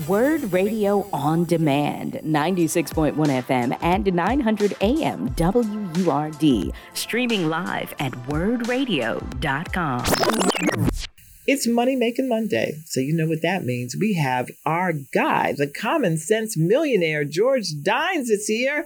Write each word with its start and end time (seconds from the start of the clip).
WURD 0.00 0.52
Radio 0.52 1.08
on 1.12 1.44
Demand, 1.44 2.14
96.1 2.24 3.14
FM 3.14 3.78
and 3.80 4.12
900 4.12 4.76
AM 4.80 5.28
WURD, 5.36 6.72
streaming 6.94 7.48
live 7.48 7.94
at 8.00 8.10
wurdradio.com. 8.28 10.04
It's 11.46 11.66
Money 11.68 11.94
Making 11.94 12.28
Monday, 12.28 12.82
so 12.86 12.98
you 13.00 13.14
know 13.14 13.26
what 13.28 13.42
that 13.42 13.64
means. 13.64 13.94
We 13.98 14.14
have 14.14 14.50
our 14.66 14.92
guy, 14.92 15.54
the 15.56 15.68
common 15.68 16.18
sense 16.18 16.56
millionaire, 16.56 17.24
George 17.24 17.68
Dines, 17.82 18.30
is 18.30 18.46
here. 18.48 18.84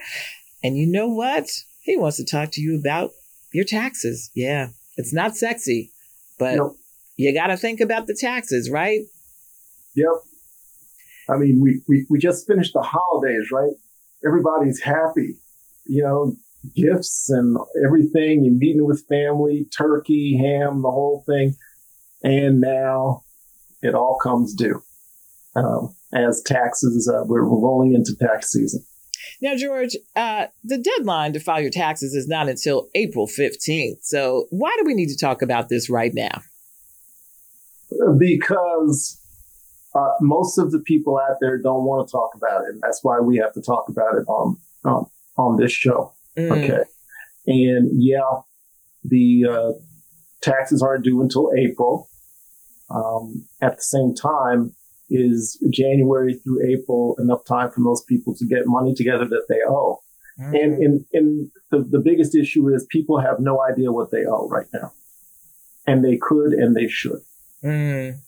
And 0.62 0.76
you 0.76 0.86
know 0.86 1.08
what? 1.08 1.48
He 1.80 1.96
wants 1.96 2.18
to 2.18 2.24
talk 2.24 2.50
to 2.52 2.60
you 2.60 2.78
about 2.78 3.12
your 3.52 3.64
taxes. 3.64 4.30
Yeah, 4.34 4.68
it's 4.98 5.14
not 5.14 5.36
sexy, 5.38 5.90
but 6.38 6.56
Yep. 6.56 6.72
you 7.16 7.32
got 7.32 7.46
to 7.46 7.56
think 7.56 7.80
about 7.80 8.06
the 8.06 8.14
taxes, 8.14 8.68
right? 8.68 9.00
Yep. 9.94 10.10
I 11.28 11.36
mean, 11.36 11.60
we, 11.60 11.82
we, 11.88 12.06
we 12.08 12.18
just 12.18 12.46
finished 12.46 12.72
the 12.72 12.82
holidays, 12.82 13.50
right? 13.52 13.72
Everybody's 14.26 14.80
happy, 14.80 15.36
you 15.84 16.02
know, 16.02 16.36
gifts 16.74 17.30
and 17.30 17.56
everything. 17.84 18.44
You're 18.44 18.54
meeting 18.54 18.84
with 18.84 19.06
family, 19.08 19.66
turkey, 19.76 20.36
ham, 20.36 20.82
the 20.82 20.90
whole 20.90 21.22
thing. 21.26 21.56
And 22.22 22.60
now 22.60 23.22
it 23.82 23.94
all 23.94 24.18
comes 24.22 24.54
due. 24.54 24.82
Um, 25.54 25.94
as 26.12 26.42
taxes, 26.42 27.08
uh, 27.12 27.24
we're 27.26 27.44
rolling 27.44 27.94
into 27.94 28.16
tax 28.16 28.52
season. 28.52 28.84
Now, 29.42 29.56
George, 29.56 29.96
uh, 30.16 30.46
the 30.64 30.78
deadline 30.78 31.32
to 31.34 31.40
file 31.40 31.60
your 31.60 31.70
taxes 31.70 32.14
is 32.14 32.26
not 32.26 32.48
until 32.48 32.88
April 32.94 33.26
15th. 33.26 33.98
So, 34.02 34.46
why 34.50 34.74
do 34.78 34.84
we 34.86 34.94
need 34.94 35.08
to 35.08 35.16
talk 35.16 35.42
about 35.42 35.68
this 35.68 35.90
right 35.90 36.12
now? 36.14 36.42
because 38.18 39.20
uh, 39.98 40.12
most 40.20 40.58
of 40.58 40.70
the 40.72 40.78
people 40.80 41.18
out 41.18 41.36
there 41.40 41.56
don't 41.58 41.84
want 41.84 42.06
to 42.06 42.12
talk 42.12 42.30
about 42.34 42.62
it. 42.62 42.68
And 42.70 42.80
that's 42.82 43.00
why 43.02 43.18
we 43.20 43.36
have 43.38 43.52
to 43.54 43.62
talk 43.62 43.88
about 43.88 44.14
it 44.20 44.26
on 44.28 44.56
on, 44.84 45.06
on 45.36 45.56
this 45.56 45.72
show. 45.72 46.12
Mm, 46.36 46.50
Okay. 46.52 46.82
And 47.46 47.90
yeah, 47.94 48.42
the 49.04 49.46
uh, 49.50 49.72
taxes 50.42 50.82
aren't 50.82 51.04
due 51.04 51.20
until 51.22 51.50
April. 51.56 52.08
Um, 52.90 53.46
at 53.60 53.76
the 53.76 53.82
same 53.82 54.14
time, 54.14 54.74
is 55.10 55.58
January 55.70 56.34
through 56.34 56.60
April 56.74 57.16
enough 57.18 57.44
time 57.44 57.70
for 57.70 57.80
most 57.80 58.06
people 58.06 58.34
to 58.36 58.46
get 58.46 58.62
money 58.66 58.94
together 58.94 59.26
that 59.26 59.46
they 59.48 59.60
owe? 59.66 60.00
mm. 60.38 60.54
And, 60.62 60.82
and, 60.84 61.04
and 61.12 61.50
the, 61.70 61.78
the 61.90 61.98
biggest 61.98 62.34
issue 62.34 62.68
is 62.74 62.86
people 62.90 63.18
have 63.20 63.40
no 63.40 63.62
idea 63.62 63.92
what 63.92 64.10
they 64.10 64.24
owe 64.26 64.48
right 64.48 64.66
now. 64.72 64.92
And 65.86 66.04
they 66.04 66.18
could 66.20 66.52
and 66.52 66.76
they 66.76 66.88
should. 66.88 67.22
Mm, 67.64 68.18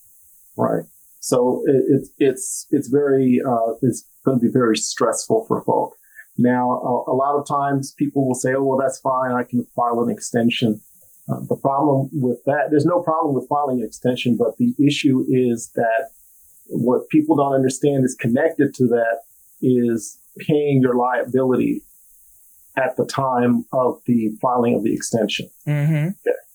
Right. 0.57 0.85
So 1.21 1.63
it, 1.67 1.85
it's 1.89 2.11
it's 2.19 2.67
it's 2.71 2.89
very 2.89 3.41
uh, 3.47 3.75
it's 3.83 4.05
going 4.25 4.39
to 4.39 4.43
be 4.45 4.53
very 4.53 4.77
stressful 4.77 5.45
for 5.47 5.63
folk. 5.63 5.97
Now, 6.39 6.71
a, 6.71 7.13
a 7.13 7.15
lot 7.15 7.39
of 7.39 7.47
times 7.47 7.93
people 7.93 8.27
will 8.27 8.35
say, 8.35 8.55
"Oh, 8.55 8.65
well, 8.65 8.79
that's 8.79 8.99
fine. 9.01 9.33
I 9.33 9.45
can 9.45 9.65
file 9.77 10.03
an 10.03 10.11
extension." 10.11 10.81
Uh, 11.29 11.41
the 11.49 11.57
problem 11.57 12.09
with 12.13 12.43
that, 12.45 12.71
there's 12.71 12.87
no 12.87 13.01
problem 13.01 13.35
with 13.35 13.47
filing 13.49 13.81
an 13.81 13.87
extension, 13.87 14.37
but 14.37 14.57
the 14.57 14.75
issue 14.85 15.25
is 15.29 15.71
that 15.77 16.11
what 16.67 17.09
people 17.09 17.37
don't 17.37 17.53
understand 17.53 18.05
is 18.05 18.15
connected 18.15 18.75
to 18.75 18.89
that 18.89 19.21
is 19.63 20.19
paying 20.39 20.81
your 20.81 20.95
liability 20.95 21.83
at 22.77 22.97
the 22.97 23.05
time 23.05 23.65
of 23.73 24.01
the 24.07 24.31
filing 24.41 24.75
of 24.75 24.83
the 24.83 24.95
extension 24.95 25.51
hmm 25.67 26.09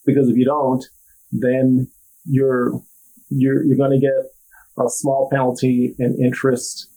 because 0.06 0.30
if 0.30 0.38
you 0.38 0.46
don't, 0.46 0.86
then 1.32 1.88
you're 2.26 2.82
you're 3.30 3.64
you're 3.64 3.78
going 3.78 3.92
to 3.92 4.00
get 4.00 4.32
a 4.78 4.90
small 4.90 5.30
penalty 5.32 5.96
and 6.00 6.20
interest 6.20 6.90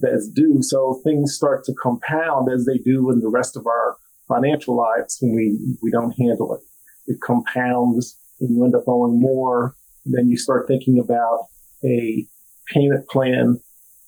that's 0.00 0.28
due. 0.28 0.62
So 0.62 1.00
things 1.04 1.34
start 1.34 1.64
to 1.64 1.74
compound 1.74 2.48
as 2.52 2.66
they 2.66 2.78
do 2.78 3.10
in 3.10 3.20
the 3.20 3.28
rest 3.28 3.56
of 3.56 3.66
our 3.66 3.96
financial 4.28 4.76
lives 4.76 5.18
when 5.20 5.34
we 5.34 5.76
we 5.82 5.90
don't 5.90 6.16
handle 6.18 6.54
it. 6.54 6.60
It 7.06 7.18
compounds, 7.20 8.18
and 8.40 8.56
you 8.56 8.64
end 8.64 8.74
up 8.74 8.84
owing 8.86 9.20
more. 9.20 9.74
Then 10.06 10.28
you 10.28 10.36
start 10.36 10.66
thinking 10.66 10.98
about 10.98 11.46
a 11.84 12.26
payment 12.72 13.08
plan. 13.08 13.60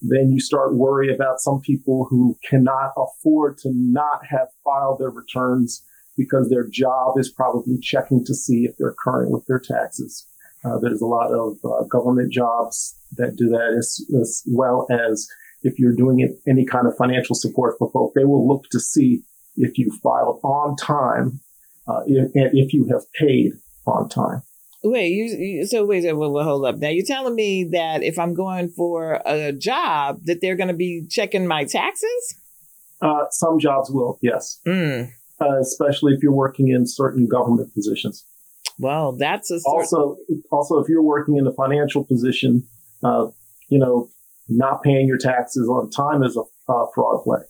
Then 0.02 0.30
you 0.30 0.40
start 0.40 0.74
worry 0.74 1.14
about 1.14 1.40
some 1.40 1.60
people 1.60 2.06
who 2.08 2.36
cannot 2.48 2.92
afford 2.96 3.58
to 3.58 3.70
not 3.74 4.26
have 4.26 4.48
filed 4.64 4.98
their 4.98 5.10
returns 5.10 5.84
because 6.16 6.48
their 6.48 6.66
job 6.66 7.18
is 7.18 7.30
probably 7.30 7.78
checking 7.78 8.24
to 8.24 8.34
see 8.34 8.64
if 8.64 8.76
they're 8.78 8.94
current 9.02 9.30
with 9.30 9.44
their 9.46 9.60
taxes. 9.60 10.26
Uh, 10.66 10.78
there's 10.80 11.00
a 11.00 11.06
lot 11.06 11.30
of 11.32 11.56
uh, 11.64 11.84
government 11.84 12.32
jobs 12.32 12.96
that 13.16 13.36
do 13.36 13.48
that 13.48 13.74
as, 13.78 14.04
as 14.20 14.42
well 14.48 14.86
as 14.90 15.28
if 15.62 15.78
you're 15.78 15.94
doing 15.94 16.18
it, 16.20 16.32
any 16.48 16.64
kind 16.64 16.86
of 16.88 16.96
financial 16.96 17.34
support 17.36 17.76
for 17.78 17.90
folk, 17.92 18.12
they 18.14 18.24
will 18.24 18.46
look 18.46 18.64
to 18.70 18.80
see 18.80 19.22
if 19.56 19.78
you 19.78 19.90
filed 20.02 20.40
on 20.42 20.74
time, 20.76 21.38
uh, 21.88 22.00
if, 22.06 22.34
and 22.34 22.50
if 22.58 22.72
you 22.74 22.86
have 22.88 23.02
paid 23.12 23.52
on 23.86 24.08
time. 24.08 24.42
Wait, 24.82 25.08
you, 25.08 25.24
you 25.24 25.66
so 25.66 25.84
wait, 25.84 26.04
well, 26.14 26.32
well, 26.32 26.44
hold 26.44 26.64
up. 26.66 26.76
Now 26.78 26.88
you're 26.88 27.06
telling 27.06 27.34
me 27.34 27.64
that 27.72 28.02
if 28.02 28.18
I'm 28.18 28.34
going 28.34 28.68
for 28.68 29.22
a 29.24 29.52
job, 29.52 30.20
that 30.24 30.40
they're 30.40 30.56
going 30.56 30.68
to 30.68 30.74
be 30.74 31.06
checking 31.08 31.46
my 31.46 31.64
taxes? 31.64 32.36
Uh, 33.00 33.24
some 33.30 33.58
jobs 33.58 33.90
will, 33.90 34.18
yes, 34.22 34.60
Mm. 34.66 35.10
uh, 35.40 35.58
especially 35.60 36.12
if 36.14 36.22
you're 36.22 36.32
working 36.32 36.68
in 36.68 36.86
certain 36.86 37.26
government 37.26 37.72
positions. 37.74 38.26
Well, 38.78 39.12
that's 39.12 39.50
a 39.50 39.58
also 39.64 40.16
also 40.50 40.78
if 40.78 40.88
you're 40.88 41.02
working 41.02 41.36
in 41.36 41.46
a 41.46 41.52
financial 41.52 42.04
position 42.04 42.66
uh, 43.02 43.28
you 43.68 43.78
know 43.78 44.10
not 44.48 44.82
paying 44.82 45.08
your 45.08 45.18
taxes 45.18 45.68
on 45.68 45.90
time 45.90 46.22
is 46.22 46.36
a 46.36 46.42
uh, 46.72 46.86
fraud 46.94 47.24
flag 47.24 47.42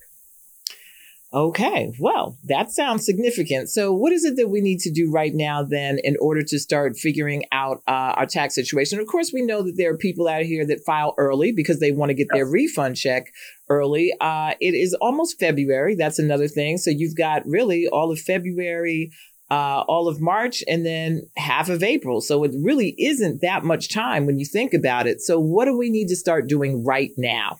Okay, 1.35 1.93
well, 1.99 2.39
that 2.45 2.71
sounds 2.71 3.05
significant. 3.05 3.69
So, 3.69 3.93
what 3.93 4.13
is 4.13 4.25
it 4.25 4.37
that 4.37 4.49
we 4.49 4.61
need 4.61 4.79
to 4.81 4.93
do 4.93 5.11
right 5.13 5.35
now 5.35 5.63
then 5.63 5.99
in 6.03 6.17
order 6.21 6.43
to 6.43 6.59
start 6.59 6.97
figuring 6.97 7.45
out 7.51 7.83
uh, 7.89 8.15
our 8.17 8.27
tax 8.27 8.55
situation? 8.55 9.01
Of 9.01 9.07
course, 9.09 9.33
we 9.35 9.43
know 9.43 9.63
that 9.63 9.75
there 9.77 9.91
are 9.91 9.99
people 9.99 10.29
out 10.29 10.45
here 10.45 10.65
that 10.67 10.85
file 10.87 11.15
early 11.19 11.51
because 11.51 11.81
they 11.81 11.91
want 11.91 12.11
to 12.11 12.15
get 12.15 12.29
their 12.33 12.47
refund 12.47 12.97
check 12.97 13.33
early. 13.69 14.15
Uh, 14.21 14.55
it 14.61 14.75
is 14.75 14.95
almost 15.01 15.39
February. 15.41 15.97
That's 15.97 16.21
another 16.21 16.47
thing. 16.47 16.79
So, 16.79 16.91
you've 16.91 17.17
got 17.17 17.45
really 17.45 17.89
all 17.89 18.13
of 18.13 18.21
February, 18.21 19.11
uh, 19.51 19.85
all 19.87 20.09
of 20.09 20.21
March, 20.21 20.63
and 20.69 20.85
then 20.85 21.29
half 21.37 21.69
of 21.69 21.83
April. 21.83 22.21
So, 22.21 22.45
it 22.45 22.53
really 22.59 22.95
isn't 22.99 23.41
that 23.43 23.65
much 23.65 23.93
time 23.93 24.27
when 24.27 24.39
you 24.39 24.45
think 24.45 24.75
about 24.75 25.07
it. 25.07 25.21
So, 25.21 25.39
what 25.39 25.67
do 25.67 25.77
we 25.77 25.91
need 25.91 26.09
to 26.09 26.17
start 26.17 26.49
doing 26.49 26.85
right 26.85 27.13
now? 27.17 27.59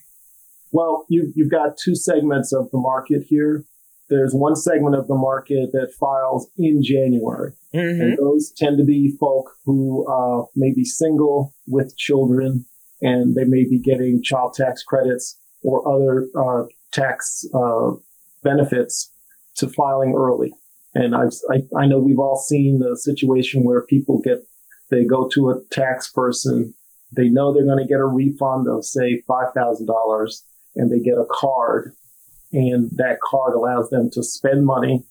well 0.73 1.05
you, 1.07 1.31
you've 1.33 1.49
got 1.49 1.77
two 1.77 1.95
segments 1.95 2.51
of 2.51 2.69
the 2.71 2.77
market 2.77 3.23
here 3.29 3.63
there's 4.09 4.33
one 4.33 4.53
segment 4.53 4.95
of 4.95 5.07
the 5.07 5.15
market 5.15 5.71
that 5.71 5.93
files 5.97 6.49
in 6.57 6.83
january 6.83 7.53
hmm 7.71 7.77
and 7.79 8.17
those 8.17 8.51
tend 8.51 8.77
to 8.77 8.83
be 8.83 9.15
folk 9.17 9.51
who 9.63 10.05
uh, 10.11 10.43
may 10.57 10.73
be 10.73 10.83
single 10.83 11.53
with 11.67 11.95
children 11.95 12.65
and 13.01 13.35
they 13.35 13.43
may 13.43 13.63
be 13.63 13.79
getting 13.79 14.23
child 14.23 14.53
tax 14.53 14.83
credits 14.83 15.37
or 15.63 15.87
other 15.87 16.27
uh, 16.37 16.65
tax 16.91 17.45
uh, 17.53 17.91
benefits 18.43 19.11
to 19.55 19.67
filing 19.67 20.13
early. 20.15 20.53
And 20.97 21.15
I've, 21.15 21.31
I, 21.51 21.83
I 21.83 21.85
know 21.85 21.99
we've 21.99 22.19
all 22.19 22.37
seen 22.37 22.79
the 22.79 22.97
situation 22.97 23.63
where 23.63 23.81
people 23.85 24.19
get, 24.19 24.39
they 24.89 25.05
go 25.05 25.29
to 25.33 25.51
a 25.51 25.61
tax 25.69 26.11
person, 26.11 26.73
they 27.15 27.29
know 27.29 27.53
they're 27.53 27.65
going 27.65 27.77
to 27.77 27.87
get 27.87 27.99
a 27.99 28.05
refund 28.05 28.67
of 28.67 28.83
say 28.83 29.21
$5,000 29.29 30.41
and 30.75 30.91
they 30.91 30.99
get 30.99 31.17
a 31.17 31.25
card 31.31 31.93
and 32.51 32.89
that 32.95 33.19
card 33.21 33.53
allows 33.53 33.89
them 33.89 34.09
to 34.13 34.23
spend 34.23 34.65
money. 34.65 35.03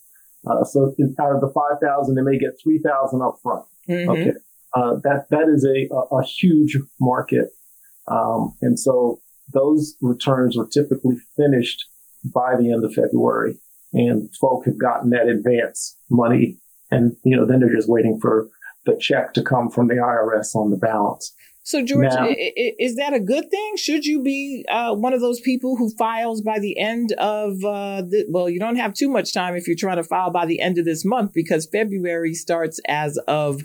Uh, 0.46 0.64
so 0.64 0.94
out 1.20 1.34
of 1.34 1.40
the 1.40 1.52
5,000, 1.54 2.14
they 2.14 2.22
may 2.22 2.38
get 2.38 2.58
3,000 2.62 3.22
up 3.22 3.38
front. 3.42 3.64
Mhm. 3.88 4.08
Okay. 4.08 4.32
Uh, 4.74 4.96
that, 5.04 5.26
that 5.30 5.48
is 5.48 5.64
a, 5.64 5.88
a, 5.94 6.18
a 6.18 6.24
huge 6.24 6.76
market. 7.00 7.50
Um, 8.08 8.54
and 8.60 8.78
so 8.78 9.20
those 9.52 9.96
returns 10.00 10.58
are 10.58 10.66
typically 10.66 11.16
finished 11.36 11.86
by 12.24 12.56
the 12.56 12.72
end 12.72 12.84
of 12.84 12.92
February 12.92 13.58
and 13.96 14.28
folk 14.36 14.64
have 14.66 14.78
gotten 14.78 15.10
that 15.10 15.28
advance 15.28 15.96
money 16.10 16.58
and, 16.90 17.16
you 17.24 17.36
know, 17.36 17.44
then 17.44 17.60
they're 17.60 17.74
just 17.74 17.88
waiting 17.88 18.18
for 18.20 18.48
the 18.84 18.96
check 19.00 19.34
to 19.34 19.42
come 19.42 19.68
from 19.70 19.88
the 19.88 19.94
IRS 19.94 20.54
on 20.54 20.70
the 20.70 20.76
balance. 20.76 21.34
So, 21.64 21.82
George, 21.82 22.12
Now- 22.12 22.28
is 22.28 22.94
that 22.94 23.12
a 23.12 23.18
good 23.18 23.50
thing? 23.50 23.76
Should 23.76 24.06
you 24.06 24.22
be 24.22 24.64
uh, 24.70 24.94
one 24.94 25.12
of 25.12 25.20
those 25.20 25.40
people 25.40 25.76
who 25.76 25.90
files 25.90 26.40
by 26.40 26.60
the 26.60 26.78
end 26.78 27.10
of 27.18 27.64
uh, 27.64 28.02
the? 28.02 28.24
Well, 28.28 28.48
you 28.48 28.60
don't 28.60 28.76
have 28.76 28.94
too 28.94 29.08
much 29.08 29.34
time 29.34 29.56
if 29.56 29.66
you're 29.66 29.76
trying 29.76 29.96
to 29.96 30.04
file 30.04 30.30
by 30.30 30.46
the 30.46 30.60
end 30.60 30.78
of 30.78 30.84
this 30.84 31.04
month 31.04 31.32
because 31.34 31.66
February 31.66 32.34
starts 32.34 32.78
as 32.86 33.18
of 33.26 33.62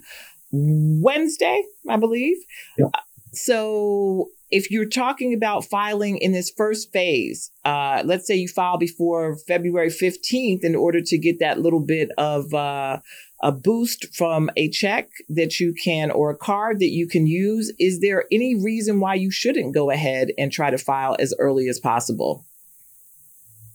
Wednesday, 0.51 1.61
I 1.87 1.97
believe. 1.97 2.37
Yeah. 2.75 2.87
So, 3.33 4.29
if 4.51 4.69
you're 4.69 4.85
talking 4.85 5.33
about 5.33 5.65
filing 5.65 6.17
in 6.17 6.33
this 6.33 6.51
first 6.55 6.91
phase, 6.91 7.51
uh, 7.63 8.03
let's 8.05 8.27
say 8.27 8.35
you 8.35 8.47
file 8.47 8.77
before 8.77 9.37
February 9.47 9.89
15th 9.89 10.63
in 10.63 10.75
order 10.75 11.01
to 11.01 11.17
get 11.17 11.39
that 11.39 11.59
little 11.59 11.79
bit 11.79 12.09
of 12.17 12.53
uh, 12.53 12.99
a 13.41 13.51
boost 13.51 14.13
from 14.13 14.49
a 14.57 14.69
check 14.69 15.09
that 15.29 15.59
you 15.59 15.73
can 15.73 16.11
or 16.11 16.29
a 16.29 16.37
card 16.37 16.79
that 16.79 16.91
you 16.91 17.07
can 17.07 17.27
use. 17.27 17.71
Is 17.79 18.01
there 18.01 18.25
any 18.31 18.55
reason 18.55 18.99
why 18.99 19.15
you 19.15 19.31
shouldn't 19.31 19.73
go 19.73 19.89
ahead 19.89 20.31
and 20.37 20.51
try 20.51 20.69
to 20.69 20.77
file 20.77 21.15
as 21.17 21.33
early 21.39 21.69
as 21.69 21.79
possible? 21.79 22.45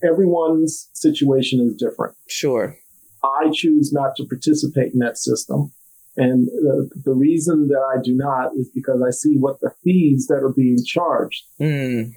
Everyone's 0.04 0.90
situation 0.92 1.60
is 1.60 1.74
different. 1.74 2.14
Sure. 2.28 2.76
I 3.24 3.50
choose 3.52 3.92
not 3.92 4.14
to 4.16 4.26
participate 4.26 4.92
in 4.92 5.00
that 5.00 5.16
system. 5.16 5.72
And 6.16 6.46
the, 6.46 6.88
the 7.04 7.14
reason 7.14 7.68
that 7.68 7.94
I 7.94 8.00
do 8.02 8.14
not 8.14 8.52
is 8.56 8.70
because 8.74 9.02
I 9.06 9.10
see 9.10 9.36
what 9.36 9.60
the 9.60 9.70
fees 9.84 10.26
that 10.28 10.36
are 10.36 10.52
being 10.52 10.78
charged. 10.84 11.44
Mm. 11.60 12.12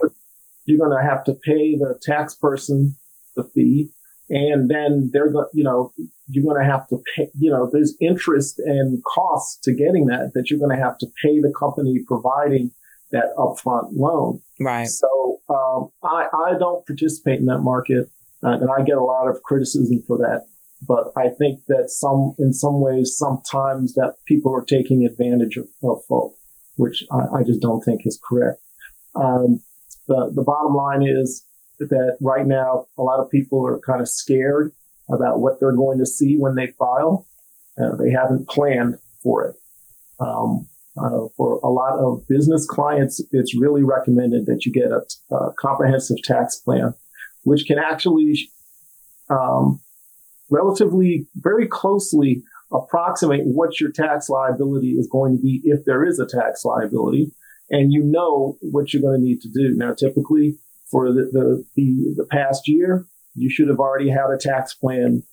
You're 0.66 0.78
going 0.78 0.98
to 0.98 1.04
have 1.04 1.24
to 1.26 1.34
pay 1.34 1.76
the 1.76 2.00
tax 2.02 2.36
person 2.36 2.96
the 3.36 3.44
fee 3.44 3.90
and 4.30 4.70
then 4.70 5.10
they're 5.12 5.32
going, 5.32 5.48
you 5.54 5.64
know, 5.64 5.92
you're 6.28 6.44
going 6.44 6.62
to 6.64 6.72
have 6.72 6.88
to 6.90 7.02
pay, 7.16 7.30
you 7.40 7.50
know, 7.50 7.70
there's 7.72 7.96
interest 8.00 8.60
and 8.60 9.04
costs 9.04 9.58
to 9.64 9.74
getting 9.74 10.06
that, 10.06 10.32
that 10.36 10.50
you're 10.50 10.60
going 10.60 10.76
to 10.76 10.82
have 10.84 10.98
to 11.00 11.08
pay 11.24 11.40
the 11.40 11.52
company 11.58 12.00
providing 12.08 12.72
that 13.12 13.34
upfront 13.38 13.90
loan. 13.94 14.40
Right. 14.60 14.88
So, 14.88 15.40
um, 15.50 15.90
I, 16.04 16.28
I 16.32 16.58
don't 16.60 16.86
participate 16.86 17.40
in 17.40 17.48
that 17.48 17.60
market 17.60 18.10
uh, 18.44 18.52
and 18.52 18.70
I 18.70 18.84
get 18.84 18.98
a 18.98 19.04
lot 19.04 19.28
of 19.28 19.42
criticism 19.42 20.04
for 20.06 20.18
that. 20.20 20.46
But 20.88 21.12
I 21.18 21.30
think 21.30 21.62
that 21.68 21.90
some, 21.90 22.36
in 22.40 22.54
some 22.54 22.80
ways, 22.80 23.16
sometimes 23.18 23.96
that 23.96 24.16
people 24.26 24.56
are 24.56 24.64
taking 24.64 25.06
advantage 25.06 25.58
of, 25.58 25.68
of 25.84 26.04
folk, 26.08 26.36
which 26.76 27.04
I, 27.12 27.40
I 27.40 27.44
just 27.44 27.62
don't 27.62 27.82
think 27.82 28.02
is 28.06 28.20
correct. 28.28 28.62
Um, 29.16 29.62
the, 30.08 30.32
the 30.34 30.44
bottom 30.44 30.74
line 30.74 31.04
is 31.04 31.46
that 31.80 32.18
right 32.22 32.46
now 32.46 32.86
a 32.98 33.04
lot 33.04 33.20
of 33.20 33.30
people 33.30 33.66
are 33.66 33.80
kind 33.80 34.02
of 34.02 34.08
scared 34.08 34.72
about 35.10 35.40
what 35.40 35.60
they're 35.60 35.76
going 35.76 36.00
to 36.00 36.06
see 36.06 36.38
when 36.38 36.56
they 36.56 36.68
file. 36.68 37.26
Uh, 37.78 37.96
they 37.96 38.12
haven't 38.12 38.48
planned 38.48 38.98
for 39.22 39.46
it. 39.46 39.56
Um, 40.20 40.68
uh, 40.98 41.28
for 41.38 41.60
a 41.64 41.70
lot 41.70 41.98
of 41.98 42.28
business 42.28 42.66
clients, 42.66 43.22
it's 43.32 43.58
really 43.58 43.84
recommended 43.84 44.46
that 44.48 44.66
you 44.66 44.72
get 44.72 44.92
a, 44.92 45.02
a 45.34 45.54
comprehensive 45.54 46.18
tax 46.24 46.58
plan, 46.58 46.94
which 47.44 47.66
can 47.66 47.80
actually 47.80 48.50
um, 49.30 49.80
relatively 50.50 51.28
very 51.36 51.68
closely 51.68 52.44
approximate 52.72 53.42
what 53.46 53.80
your 53.80 53.92
tax 53.92 54.30
liability 54.30 54.92
is 54.92 55.08
going 55.08 55.36
to 55.36 55.42
be 55.42 55.62
if 55.64 55.86
there 55.86 56.06
is 56.06 56.20
a 56.20 56.28
tax 56.28 56.64
liability, 56.64 57.32
and 57.70 57.92
you 57.92 58.04
know 58.04 58.58
what 58.62 58.94
you're 58.94 59.02
going 59.02 59.20
to 59.20 59.26
need 59.26 59.42
to 59.42 59.50
do. 59.50 59.76
Now, 59.76 59.94
typically, 59.94 60.58
for 60.90 61.12
the, 61.12 61.30
the, 61.32 61.66
the, 61.76 62.14
the 62.18 62.26
past 62.26 62.68
year, 62.68 63.06
you 63.36 63.50
should 63.50 63.68
have 63.68 63.80
already 63.80 64.10
had 64.10 64.30
a 64.34 64.38
tax 64.38 64.74
plan 64.74 65.24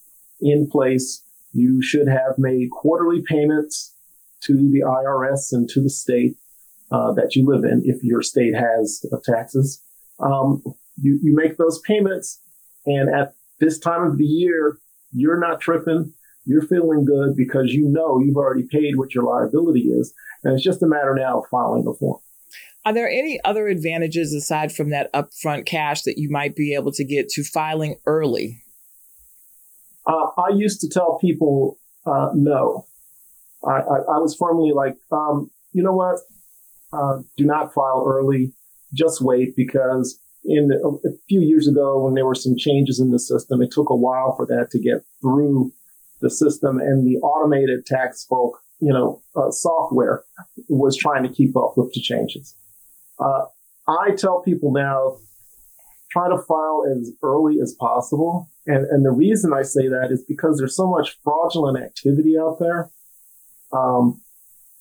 in 0.40 0.68
place. 0.70 1.22
You 1.52 1.82
should 1.82 2.08
have 2.08 2.38
made 2.38 2.70
quarterly 2.70 3.22
payments 3.26 3.94
to 4.42 4.54
the 4.54 4.82
IRS 4.86 5.52
and 5.52 5.68
to 5.70 5.82
the 5.82 5.90
state 5.90 6.36
uh, 6.90 7.12
that 7.12 7.34
you 7.34 7.46
live 7.46 7.64
in, 7.64 7.82
if 7.84 8.02
your 8.02 8.22
state 8.22 8.54
has 8.54 9.04
uh, 9.12 9.16
taxes. 9.24 9.82
Um, 10.20 10.62
you, 11.00 11.18
you 11.22 11.34
make 11.34 11.56
those 11.56 11.80
payments, 11.80 12.40
and 12.86 13.14
at 13.14 13.34
this 13.60 13.78
time 13.78 14.02
of 14.02 14.18
the 14.18 14.24
year, 14.24 14.78
you're 15.16 15.40
not 15.40 15.60
tripping. 15.60 16.12
You're 16.44 16.66
feeling 16.66 17.04
good 17.04 17.36
because 17.36 17.72
you 17.72 17.88
know 17.88 18.20
you've 18.20 18.36
already 18.36 18.68
paid 18.70 18.96
what 18.96 19.14
your 19.14 19.24
liability 19.24 19.88
is, 19.88 20.12
and 20.44 20.54
it's 20.54 20.62
just 20.62 20.82
a 20.82 20.86
matter 20.86 21.14
now 21.14 21.40
of 21.40 21.48
filing 21.50 21.84
the 21.84 21.94
form. 21.94 22.20
Are 22.84 22.92
there 22.92 23.08
any 23.08 23.40
other 23.44 23.66
advantages 23.66 24.32
aside 24.32 24.70
from 24.70 24.90
that 24.90 25.12
upfront 25.12 25.66
cash 25.66 26.02
that 26.02 26.18
you 26.18 26.30
might 26.30 26.54
be 26.54 26.74
able 26.74 26.92
to 26.92 27.04
get 27.04 27.28
to 27.30 27.42
filing 27.42 27.96
early? 28.06 28.62
Uh, 30.06 30.28
I 30.38 30.50
used 30.50 30.80
to 30.82 30.88
tell 30.88 31.18
people 31.18 31.78
uh, 32.06 32.30
no. 32.34 32.86
I, 33.66 33.72
I, 33.72 33.96
I, 33.96 34.18
was 34.18 34.36
firmly 34.36 34.70
like, 34.72 34.96
um, 35.10 35.50
you 35.72 35.82
know 35.82 35.94
what? 35.94 36.20
Uh, 36.92 37.22
do 37.36 37.44
not 37.44 37.74
file 37.74 38.04
early. 38.06 38.52
Just 38.94 39.20
wait 39.20 39.56
because 39.56 40.20
in 40.48 40.68
the, 40.68 40.76
a 41.04 41.10
few 41.28 41.40
years 41.40 41.66
ago, 41.68 42.02
when 42.02 42.14
there 42.14 42.26
were 42.26 42.34
some 42.34 42.56
changes 42.56 43.00
in 43.00 43.10
the 43.10 43.18
system, 43.18 43.62
it 43.62 43.70
took 43.70 43.90
a 43.90 43.96
while 43.96 44.34
for 44.36 44.46
that 44.46 44.70
to 44.70 44.78
get 44.78 45.04
through 45.20 45.72
the 46.20 46.30
system, 46.30 46.78
and 46.78 47.06
the 47.06 47.18
automated 47.18 47.84
tax 47.84 48.24
folk, 48.24 48.62
you 48.80 48.92
know, 48.92 49.20
uh, 49.36 49.50
software 49.50 50.22
was 50.68 50.96
trying 50.96 51.22
to 51.22 51.28
keep 51.28 51.56
up 51.56 51.74
with 51.76 51.92
the 51.92 52.00
changes. 52.00 52.54
Uh, 53.18 53.44
I 53.88 54.12
tell 54.16 54.40
people 54.40 54.72
now, 54.72 55.18
try 56.10 56.28
to 56.28 56.38
file 56.38 56.84
as 56.90 57.12
early 57.22 57.56
as 57.60 57.74
possible. 57.78 58.48
And, 58.66 58.86
and 58.86 59.04
the 59.04 59.10
reason 59.10 59.52
I 59.52 59.62
say 59.62 59.88
that 59.88 60.08
is 60.10 60.24
because 60.26 60.58
there's 60.58 60.76
so 60.76 60.86
much 60.86 61.18
fraudulent 61.22 61.82
activity 61.82 62.38
out 62.38 62.58
there. 62.58 62.90
Um, 63.72 64.20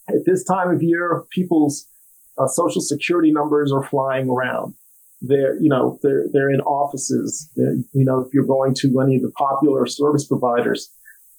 at 0.08 0.26
this 0.26 0.44
time 0.44 0.70
of 0.70 0.82
year, 0.82 1.24
people's 1.32 1.88
uh, 2.38 2.48
social 2.48 2.82
security 2.82 3.32
numbers 3.32 3.72
are 3.74 3.84
flying 3.84 4.30
around. 4.30 4.76
They're, 5.22 5.60
you 5.62 5.70
know, 5.70 6.00
they're, 6.04 6.26
they're 6.32 6.52
in 6.52 6.62
offices. 6.62 7.50
They're, 7.56 7.76
you 7.94 8.06
know, 8.06 8.20
if 8.20 8.34
you're 8.34 8.46
going 8.46 8.76
to 8.76 9.02
any 9.02 9.16
of 9.16 9.22
the 9.22 9.32
popular 9.32 9.88
service 9.88 10.26
providers, 10.28 10.92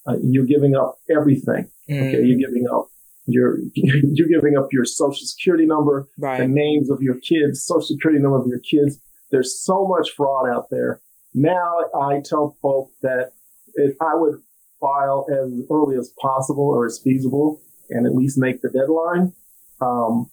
uh, 0.06 0.16
you're 0.22 0.46
giving 0.46 0.74
up 0.74 0.96
everything. 1.10 1.70
Mm. 1.88 2.08
Okay. 2.08 2.22
You're 2.24 2.38
giving 2.38 2.66
up 2.72 2.88
you're 3.26 3.58
you're 3.74 4.28
giving 4.28 4.56
up 4.56 4.72
your 4.72 4.84
social 4.84 5.26
security 5.26 5.66
number, 5.66 6.08
right. 6.18 6.38
the 6.38 6.48
names 6.48 6.90
of 6.90 7.02
your 7.02 7.16
kids, 7.16 7.64
social 7.64 7.82
security 7.82 8.22
number 8.22 8.38
of 8.38 8.46
your 8.46 8.60
kids. 8.60 9.00
There's 9.30 9.60
so 9.60 9.86
much 9.86 10.10
fraud 10.16 10.48
out 10.48 10.70
there. 10.70 11.00
Now 11.34 11.80
I 11.94 12.20
tell 12.24 12.56
folks 12.62 12.92
that 13.02 13.32
if 13.74 14.00
I 14.00 14.14
would 14.14 14.40
file 14.80 15.26
as 15.30 15.62
early 15.70 15.96
as 15.96 16.12
possible 16.20 16.68
or 16.68 16.86
as 16.86 17.00
feasible 17.02 17.60
and 17.90 18.06
at 18.06 18.14
least 18.14 18.38
make 18.38 18.62
the 18.62 18.70
deadline. 18.70 19.32
Um, 19.80 20.30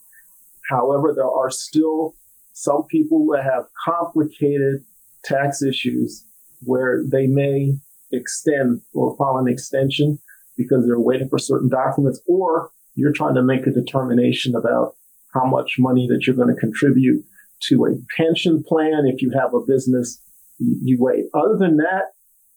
however, 0.69 1.13
there 1.13 1.29
are 1.29 1.51
still 1.51 2.15
some 2.53 2.83
people 2.83 3.25
that 3.27 3.43
have 3.43 3.65
complicated 3.85 4.83
tax 5.23 5.61
issues 5.61 6.25
where 6.61 7.03
they 7.05 7.27
may 7.27 7.73
extend 8.11 8.81
or 8.93 9.15
file 9.17 9.37
an 9.37 9.47
extension 9.47 10.19
because 10.55 10.85
they're 10.85 10.99
waiting 10.99 11.29
for 11.29 11.39
certain 11.39 11.69
documents 11.69 12.21
or 12.27 12.69
you're 12.95 13.11
trying 13.11 13.35
to 13.35 13.41
make 13.41 13.65
a 13.65 13.71
determination 13.71 14.55
about 14.55 14.95
how 15.33 15.45
much 15.45 15.75
money 15.79 16.07
that 16.07 16.25
you're 16.25 16.35
going 16.35 16.53
to 16.53 16.59
contribute 16.59 17.25
to 17.61 17.85
a 17.85 17.95
pension 18.15 18.63
plan. 18.63 19.05
If 19.05 19.21
you 19.21 19.31
have 19.31 19.53
a 19.53 19.61
business, 19.65 20.21
you, 20.59 20.77
you 20.83 20.97
wait. 20.99 21.25
Other 21.33 21.57
than 21.57 21.77
that, 21.77 22.11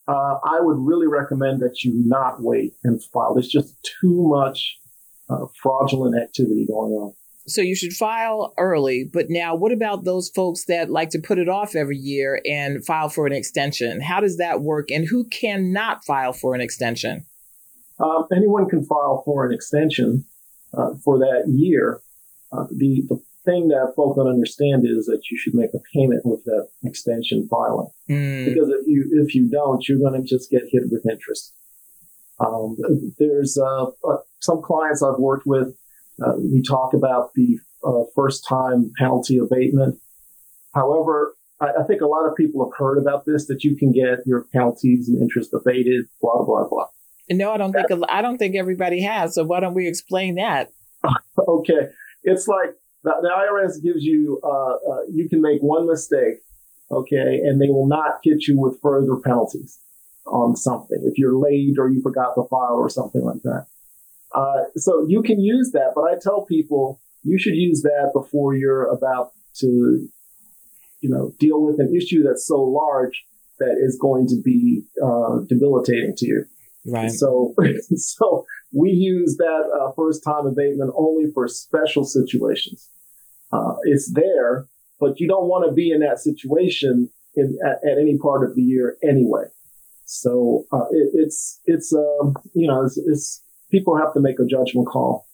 uh, 0.07 0.37
I 0.43 0.59
would 0.61 0.77
really 0.77 1.07
recommend 1.07 1.59
that 1.61 1.83
you 1.83 1.91
not 2.05 2.41
wait 2.41 2.73
and 2.83 3.03
file. 3.03 3.33
There's 3.33 3.49
just 3.49 3.75
too 3.99 4.27
much 4.27 4.77
uh, 5.29 5.47
fraudulent 5.61 6.21
activity 6.21 6.65
going 6.67 6.93
on. 6.93 7.13
So 7.47 7.61
you 7.61 7.75
should 7.75 7.93
file 7.93 8.53
early. 8.57 9.09
But 9.11 9.29
now, 9.29 9.55
what 9.55 9.71
about 9.71 10.03
those 10.03 10.29
folks 10.29 10.65
that 10.65 10.89
like 10.89 11.11
to 11.11 11.19
put 11.19 11.39
it 11.39 11.47
off 11.47 11.75
every 11.75 11.97
year 11.97 12.41
and 12.45 12.85
file 12.85 13.09
for 13.09 13.25
an 13.25 13.33
extension? 13.33 14.01
How 14.01 14.19
does 14.19 14.37
that 14.37 14.61
work? 14.61 14.91
And 14.91 15.07
who 15.07 15.25
cannot 15.25 16.03
file 16.05 16.33
for 16.33 16.53
an 16.55 16.61
extension? 16.61 17.25
Um, 17.99 18.27
anyone 18.35 18.67
can 18.69 18.83
file 18.83 19.21
for 19.25 19.45
an 19.45 19.53
extension 19.53 20.25
uh, 20.77 20.95
for 21.03 21.17
that 21.19 21.45
year. 21.47 22.01
Uh, 22.51 22.65
the, 22.69 23.03
the 23.09 23.19
thing 23.45 23.69
that 23.69 23.93
folks 23.95 24.17
don't 24.17 24.27
understand 24.27 24.85
is 24.85 25.05
that 25.05 25.21
you 25.31 25.37
should 25.37 25.53
make 25.53 25.73
a 25.73 25.79
payment 25.93 26.25
with 26.25 26.43
that 26.43 26.67
extension 26.83 27.47
filing. 27.47 27.87
Mm. 28.09 28.45
Because 28.45 28.69
if 28.69 28.87
you 28.87 29.23
if 29.25 29.33
you 29.33 29.49
don't, 29.49 29.87
you're 29.87 29.99
going 29.99 30.21
to 30.21 30.27
just 30.27 30.51
get 30.51 30.63
hit 30.69 30.83
with 30.91 31.05
interest. 31.09 31.53
Um, 32.39 32.77
there's 33.17 33.57
uh, 33.57 33.85
uh, 33.85 34.17
some 34.39 34.61
clients 34.61 35.01
I've 35.01 35.17
worked 35.17 35.47
with. 35.47 35.75
Uh, 36.23 36.33
we 36.37 36.61
talk 36.61 36.93
about 36.93 37.33
the 37.35 37.59
uh, 37.83 38.03
first 38.15 38.45
time 38.47 38.91
penalty 38.97 39.37
abatement. 39.37 39.99
However, 40.73 41.35
I, 41.59 41.69
I, 41.79 41.83
think 41.83 42.01
a 42.01 42.07
lot 42.07 42.27
of 42.27 42.35
people 42.35 42.65
have 42.65 42.75
heard 42.77 42.97
about 42.97 43.25
this 43.25 43.45
that 43.47 43.63
you 43.63 43.75
can 43.75 43.91
get 43.91 44.25
your 44.25 44.45
penalties 44.53 45.07
and 45.07 45.21
interest 45.21 45.53
abated. 45.53 46.05
Blah 46.21 46.43
blah 46.43 46.67
blah. 46.67 46.87
No, 47.29 47.51
I 47.51 47.57
don't 47.57 47.73
think 47.73 47.87
I 48.09 48.21
don't 48.21 48.37
think 48.37 48.55
everybody 48.55 49.01
has. 49.01 49.35
So 49.35 49.43
why 49.43 49.59
don't 49.59 49.73
we 49.73 49.87
explain 49.87 50.35
that? 50.35 50.71
okay, 51.47 51.89
it's 52.23 52.47
like 52.47 52.75
the, 53.03 53.13
the 53.21 53.29
IRS 53.29 53.81
gives 53.83 54.03
you 54.03 54.39
uh, 54.43 54.91
uh, 54.91 55.03
you 55.11 55.29
can 55.29 55.41
make 55.41 55.61
one 55.61 55.87
mistake, 55.87 56.39
okay, 56.91 57.41
and 57.43 57.61
they 57.61 57.69
will 57.69 57.87
not 57.87 58.19
hit 58.23 58.47
you 58.47 58.59
with 58.59 58.79
further 58.81 59.15
penalties 59.17 59.79
on 60.25 60.55
something 60.55 60.99
if 61.05 61.17
you're 61.17 61.37
late 61.37 61.75
or 61.77 61.89
you 61.89 62.01
forgot 62.01 62.33
to 62.35 62.43
file 62.49 62.75
or 62.75 62.89
something 62.89 63.23
like 63.23 63.41
that. 63.43 63.67
Uh, 64.37 64.65
so 64.75 65.03
you 65.07 65.23
can 65.23 65.39
use 65.41 65.71
that, 65.73 65.93
but 65.95 66.03
I 66.03 66.13
tell 66.21 66.45
people 66.45 66.99
you 67.23 67.39
should 67.39 67.55
use 67.55 67.81
that 67.81 68.11
before 68.13 68.53
you're 68.55 68.85
about 68.85 69.31
to, 69.55 70.07
you 71.01 71.09
know, 71.09 71.33
deal 71.39 71.63
with 71.63 71.79
an 71.79 71.93
issue 71.95 72.21
that's 72.21 72.45
so 72.45 72.61
large 72.61 73.25
that 73.59 73.77
is 73.79 73.97
going 73.99 74.27
to 74.27 74.39
be 74.39 74.83
uh, 75.03 75.39
debilitating 75.49 76.13
to 76.17 76.27
you. 76.27 76.45
Right. 76.85 77.09
So, 77.09 77.55
so 77.95 78.45
we 78.71 78.91
use 78.91 79.37
that 79.37 79.63
uh, 79.81 79.91
first 79.95 80.23
time 80.23 80.45
abatement 80.45 80.93
only 80.95 81.31
for 81.33 81.47
special 81.47 82.05
situations. 82.05 82.87
Uh, 83.51 83.73
it's 83.85 84.13
there, 84.13 84.67
but 84.99 85.19
you 85.19 85.27
don't 85.27 85.47
want 85.47 85.67
to 85.67 85.73
be 85.73 85.89
in 85.89 86.01
that 86.01 86.19
situation 86.19 87.09
in, 87.35 87.57
at, 87.65 87.77
at, 87.89 87.97
any 87.97 88.17
part 88.17 88.47
of 88.47 88.55
the 88.55 88.61
year 88.61 88.97
anyway. 89.03 89.45
So 90.05 90.65
uh, 90.71 90.85
it, 90.91 91.09
it's 91.13 91.59
it's 91.65 91.93
um, 91.93 92.35
you 92.53 92.67
know 92.67 92.85
it's, 92.85 92.97
it's, 92.97 93.41
people 93.71 93.97
have 93.97 94.13
to 94.13 94.19
make 94.19 94.39
a 94.39 94.45
judgment 94.45 94.87
call. 94.87 95.25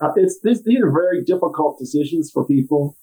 Uh, 0.00 0.12
it's 0.16 0.40
these, 0.42 0.62
these 0.64 0.80
are 0.80 0.90
very 0.90 1.24
difficult 1.24 1.78
decisions 1.78 2.30
for 2.30 2.46
people. 2.46 2.96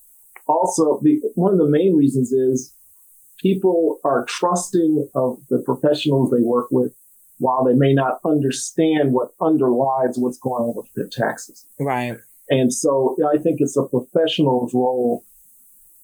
Also, 0.47 0.99
the, 1.01 1.21
one 1.35 1.53
of 1.53 1.57
the 1.57 1.69
main 1.69 1.95
reasons 1.95 2.31
is 2.31 2.73
people 3.39 3.99
are 4.03 4.25
trusting 4.25 5.09
of 5.15 5.37
the 5.49 5.59
professionals 5.59 6.31
they 6.31 6.41
work 6.41 6.67
with 6.71 6.93
while 7.39 7.63
they 7.63 7.73
may 7.73 7.93
not 7.93 8.19
understand 8.25 9.11
what 9.11 9.31
underlies 9.41 10.15
what's 10.17 10.37
going 10.37 10.63
on 10.63 10.75
with 10.75 10.87
their 10.95 11.07
taxes. 11.07 11.65
Right. 11.79 12.17
And 12.49 12.73
so 12.73 13.17
I 13.27 13.37
think 13.37 13.57
it's 13.59 13.77
a 13.77 13.83
professional's 13.83 14.73
role 14.73 15.23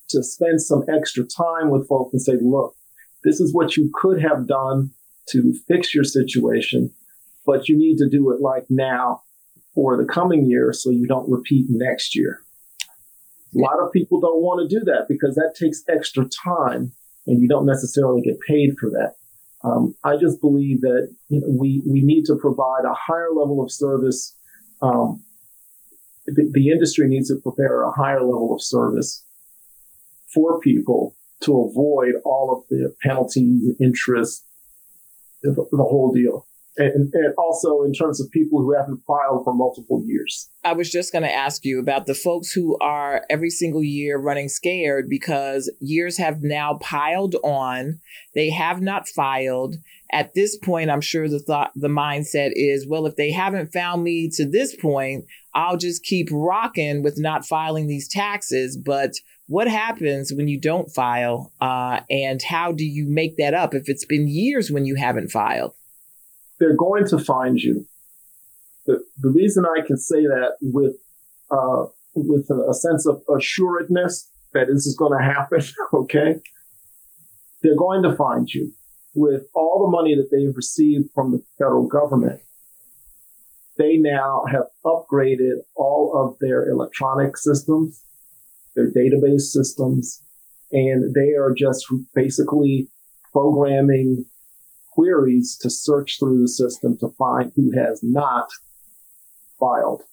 to 0.09 0.23
spend 0.23 0.61
some 0.61 0.83
extra 0.89 1.23
time 1.23 1.69
with 1.69 1.87
folks 1.87 2.13
and 2.13 2.21
say, 2.21 2.33
look, 2.41 2.75
this 3.23 3.39
is 3.39 3.53
what 3.53 3.77
you 3.77 3.91
could 3.93 4.21
have 4.21 4.47
done 4.47 4.91
to 5.29 5.53
fix 5.67 5.93
your 5.93 6.03
situation, 6.03 6.91
but 7.50 7.68
you 7.68 7.75
need 7.75 7.98
to 7.98 8.08
do 8.08 8.29
it 8.32 8.41
like 8.41 8.65
now 8.70 9.24
for 9.74 9.98
the 9.98 10.06
coming 10.06 10.48
year 10.48 10.72
so 10.72 10.91
you 10.91 11.08
don't 11.08 11.27
repeat 11.27 11.65
next 11.68 12.15
year. 12.15 12.44
A 13.56 13.58
lot 13.58 13.79
of 13.82 13.91
people 13.91 14.20
don't 14.20 14.44
want 14.44 14.70
to 14.70 14.79
do 14.79 14.86
that 14.86 15.08
because 15.10 15.34
that 15.34 15.56
takes 15.60 15.82
extra 15.89 16.25
time 16.25 16.91
and 17.25 17.41
you 17.41 17.48
don't 17.48 17.65
necessarily 17.65 18.22
get 18.22 18.39
paid 18.48 18.75
for 18.79 18.91
that. 18.91 19.15
Um, 19.63 19.96
I 20.03 20.15
just 20.18 20.39
believe 20.41 20.82
that 20.82 21.12
you 21.29 21.41
know, 21.41 21.48
we 21.60 21.82
we 21.88 22.01
need 22.01 22.25
to 22.25 22.36
provide 22.36 22.86
a 22.86 22.94
higher 22.94 23.32
level 23.36 23.63
of 23.63 23.72
service. 23.72 24.38
Um, 24.84 25.24
the, 26.27 26.51
the, 26.53 26.70
industry 26.70 27.08
needs 27.08 27.29
to 27.29 27.38
prepare 27.41 27.82
a 27.82 27.91
higher 27.91 28.22
level 28.22 28.53
of 28.53 28.62
service 28.62 29.25
for 30.34 30.60
people 30.60 31.15
to 31.41 31.51
avoid 31.63 32.13
all 32.24 32.56
of 32.56 32.70
the 32.70 32.94
penalties, 33.01 33.75
interest, 33.82 34.46
the, 35.41 35.51
the 35.72 35.84
whole 35.84 36.13
deal 36.13 36.46
and, 36.77 37.11
and 37.13 37.33
also 37.38 37.83
in 37.83 37.93
terms 37.93 38.21
of 38.21 38.31
people 38.31 38.59
who 38.59 38.73
haven't 38.75 39.01
filed 39.05 39.43
for 39.43 39.53
multiple 39.53 40.03
years. 40.05 40.49
I 40.63 40.73
was 40.73 40.89
just 40.89 41.11
going 41.11 41.23
to 41.23 41.33
ask 41.33 41.65
you 41.65 41.79
about 41.79 42.05
the 42.05 42.13
folks 42.13 42.51
who 42.51 42.77
are 42.79 43.23
every 43.29 43.49
single 43.49 43.83
year 43.83 44.17
running 44.17 44.49
scared 44.49 45.09
because 45.09 45.71
years 45.79 46.17
have 46.17 46.41
now 46.41 46.79
piled 46.81 47.35
on. 47.43 47.99
They 48.35 48.49
have 48.49 48.81
not 48.81 49.07
filed. 49.07 49.75
At 50.11 50.33
this 50.33 50.57
point, 50.57 50.89
I'm 50.89 51.01
sure 51.01 51.27
the 51.27 51.39
thought, 51.39 51.71
the 51.75 51.88
mindset 51.88 52.51
is, 52.55 52.88
well, 52.88 53.05
if 53.05 53.15
they 53.15 53.31
haven't 53.31 53.71
found 53.71 54.03
me 54.03 54.29
to 54.33 54.49
this 54.49 54.75
point, 54.75 55.25
I'll 55.53 55.77
just 55.77 56.03
keep 56.03 56.29
rocking 56.31 57.03
with 57.03 57.19
not 57.19 57.45
filing 57.45 57.88
these 57.88 58.07
taxes. 58.07 58.77
But 58.77 59.13
what 59.47 59.67
happens 59.67 60.31
when 60.33 60.47
you 60.47 60.59
don't 60.59 60.89
file? 60.89 61.51
Uh, 61.59 62.01
and 62.09 62.41
how 62.41 62.71
do 62.71 62.85
you 62.85 63.07
make 63.07 63.38
that 63.38 63.53
up 63.53 63.73
if 63.73 63.89
it's 63.89 64.05
been 64.05 64.27
years 64.27 64.71
when 64.71 64.85
you 64.85 64.95
haven't 64.95 65.31
filed? 65.31 65.73
They're 66.59 66.75
going 66.75 67.07
to 67.07 67.17
find 67.17 67.59
you. 67.59 67.85
The, 68.85 69.03
the 69.19 69.29
reason 69.29 69.65
I 69.65 69.85
can 69.85 69.97
say 69.97 70.21
that 70.23 70.57
with, 70.61 70.95
uh, 71.51 71.85
with 72.15 72.49
a, 72.49 72.69
a 72.69 72.73
sense 72.73 73.05
of 73.05 73.21
assuredness 73.35 74.29
that 74.53 74.67
this 74.67 74.85
is 74.85 74.95
going 74.97 75.17
to 75.17 75.23
happen, 75.23 75.61
okay? 75.93 76.35
They're 77.61 77.75
going 77.75 78.03
to 78.03 78.15
find 78.15 78.51
you 78.53 78.73
with 79.15 79.43
all 79.53 79.85
the 79.85 79.91
money 79.91 80.15
that 80.15 80.29
they've 80.31 80.55
received 80.55 81.09
from 81.13 81.31
the 81.31 81.43
federal 81.57 81.87
government. 81.87 82.41
They 83.77 83.97
now 83.97 84.43
have 84.51 84.65
upgraded 84.85 85.59
all 85.75 86.13
of 86.15 86.37
their 86.39 86.69
electronic 86.69 87.37
systems, 87.37 88.03
their 88.75 88.91
database 88.91 89.41
systems, 89.41 90.21
and 90.71 91.13
they 91.13 91.33
are 91.33 91.53
just 91.57 91.85
basically 92.13 92.87
programming 93.31 94.25
queries 94.91 95.58
to 95.62 95.69
search 95.69 96.17
through 96.19 96.41
the 96.41 96.48
system 96.48 96.98
to 96.98 97.10
find 97.10 97.51
who 97.55 97.72
has 97.72 98.01
not 98.03 98.50
filed. 99.60 100.03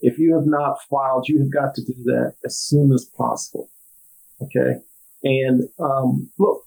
If 0.00 0.18
you 0.18 0.34
have 0.34 0.46
not 0.46 0.82
filed, 0.90 1.28
you 1.28 1.40
have 1.40 1.52
got 1.52 1.74
to 1.74 1.84
do 1.84 1.94
that 2.04 2.34
as 2.44 2.58
soon 2.58 2.92
as 2.92 3.04
possible. 3.04 3.70
Okay. 4.42 4.80
And 5.24 5.68
um, 5.78 6.30
look, 6.38 6.64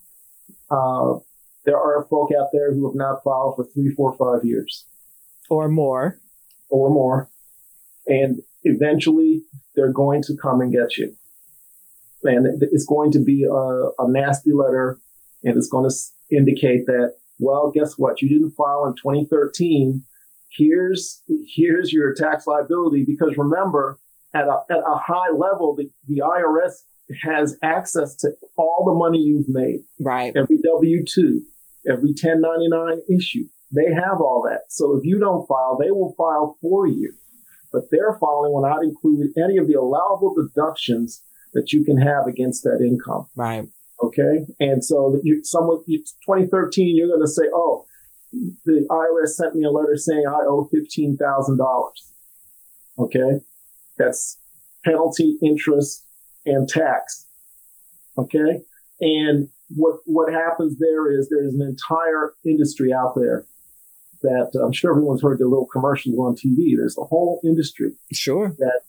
uh, 0.72 1.20
there 1.66 1.78
are 1.78 2.06
folk 2.10 2.32
out 2.38 2.48
there 2.52 2.74
who 2.74 2.88
have 2.88 2.96
not 2.96 3.24
filed 3.24 3.56
for 3.56 3.66
three, 3.66 3.92
four, 3.92 4.16
five 4.18 4.44
years. 4.44 4.86
Or 5.50 5.68
more. 5.68 6.20
Or 6.70 6.90
more. 6.90 7.30
And 8.08 8.42
eventually 8.64 9.44
they're 9.76 9.92
going 9.92 10.24
to 10.24 10.36
come 10.36 10.62
and 10.62 10.72
get 10.72 10.98
you. 10.98 11.16
And 12.24 12.62
it's 12.62 12.86
going 12.86 13.12
to 13.14 13.20
be 13.20 13.46
a, 13.46 13.54
a 13.54 14.10
nasty 14.10 14.52
letter 14.52 15.00
and 15.44 15.58
it's 15.58 15.70
going 15.70 15.90
to 15.90 15.96
indicate 16.36 16.86
that 16.88 17.16
well, 17.40 17.72
guess 17.74 17.98
what? 17.98 18.22
You 18.22 18.30
didn't 18.30 18.52
file 18.52 18.86
in 18.86 18.94
2013. 18.96 20.04
Here's, 20.56 21.24
here's 21.56 21.92
your 21.94 22.14
tax 22.14 22.46
liability 22.46 23.06
because 23.06 23.38
remember, 23.38 23.98
at 24.34 24.46
a, 24.46 24.60
at 24.70 24.78
a 24.78 24.98
high 24.98 25.32
level, 25.32 25.76
the, 25.76 25.90
the 26.08 26.22
IRS 26.22 26.84
has 27.24 27.58
access 27.64 28.16
to 28.18 28.30
all 28.58 28.84
the 28.86 28.94
money 28.94 29.20
you've 29.20 29.50
made. 29.50 29.80
Right. 30.00 30.36
Every 30.36 30.60
W 30.64 31.04
2, 31.04 31.42
every 31.90 32.10
1099 32.10 33.02
issue. 33.10 33.46
They 33.72 33.94
have 33.94 34.20
all 34.20 34.44
that. 34.48 34.62
So 34.70 34.96
if 34.96 35.06
you 35.06 35.20
don't 35.20 35.48
file, 35.48 35.78
they 35.80 35.92
will 35.92 36.14
file 36.18 36.58
for 36.62 36.88
you. 36.88 37.14
But 37.72 37.84
their 37.92 38.18
filing 38.20 38.52
will 38.52 38.64
not 38.64 38.84
include 38.84 39.30
any 39.38 39.58
of 39.58 39.68
the 39.68 39.76
allowable 39.76 40.36
deductions 40.36 41.24
that 41.54 41.72
you 41.72 41.84
can 41.84 41.98
have 41.98 42.26
against 42.28 42.64
that 42.64 42.80
income. 42.82 43.28
Right. 43.36 43.68
Okay. 44.02 44.46
And 44.60 44.84
so 44.84 45.20
you, 45.24 45.44
someone, 45.44 45.84
2013, 45.88 46.96
you're 46.96 47.08
going 47.08 47.22
to 47.22 47.28
say, 47.28 47.44
oh, 47.54 47.86
the 48.32 48.88
IRS 48.90 49.30
sent 49.30 49.56
me 49.56 49.66
a 49.66 49.72
letter 49.72 49.98
saying 49.98 50.26
I 50.28 50.46
owe 50.48 50.70
$15,000. 50.74 51.92
Okay. 53.00 53.42
That's 53.98 54.38
penalty, 54.86 55.38
interest, 55.42 56.06
and 56.46 56.68
tax. 56.70 57.26
Okay. 58.18 58.62
And 59.02 59.50
what, 59.76 60.00
what 60.06 60.32
happens 60.32 60.80
there 60.80 61.12
is 61.12 61.30
there's 61.30 61.54
an 61.54 61.62
entire 61.62 62.34
industry 62.46 62.94
out 62.94 63.14
there 63.16 63.46
that 64.22 64.60
I'm 64.62 64.74
sure 64.74 64.92
everyone's 64.92 65.22
heard 65.22 65.40
the 65.40 65.46
little 65.46 65.68
commercials 65.68 66.18
on 66.18 66.36
TV. 66.36 66.76
There's 66.76 66.98
a 66.98 67.04
whole 67.04 67.40
industry. 67.44 67.94
Sure. 68.12 68.56
That, 68.60 68.82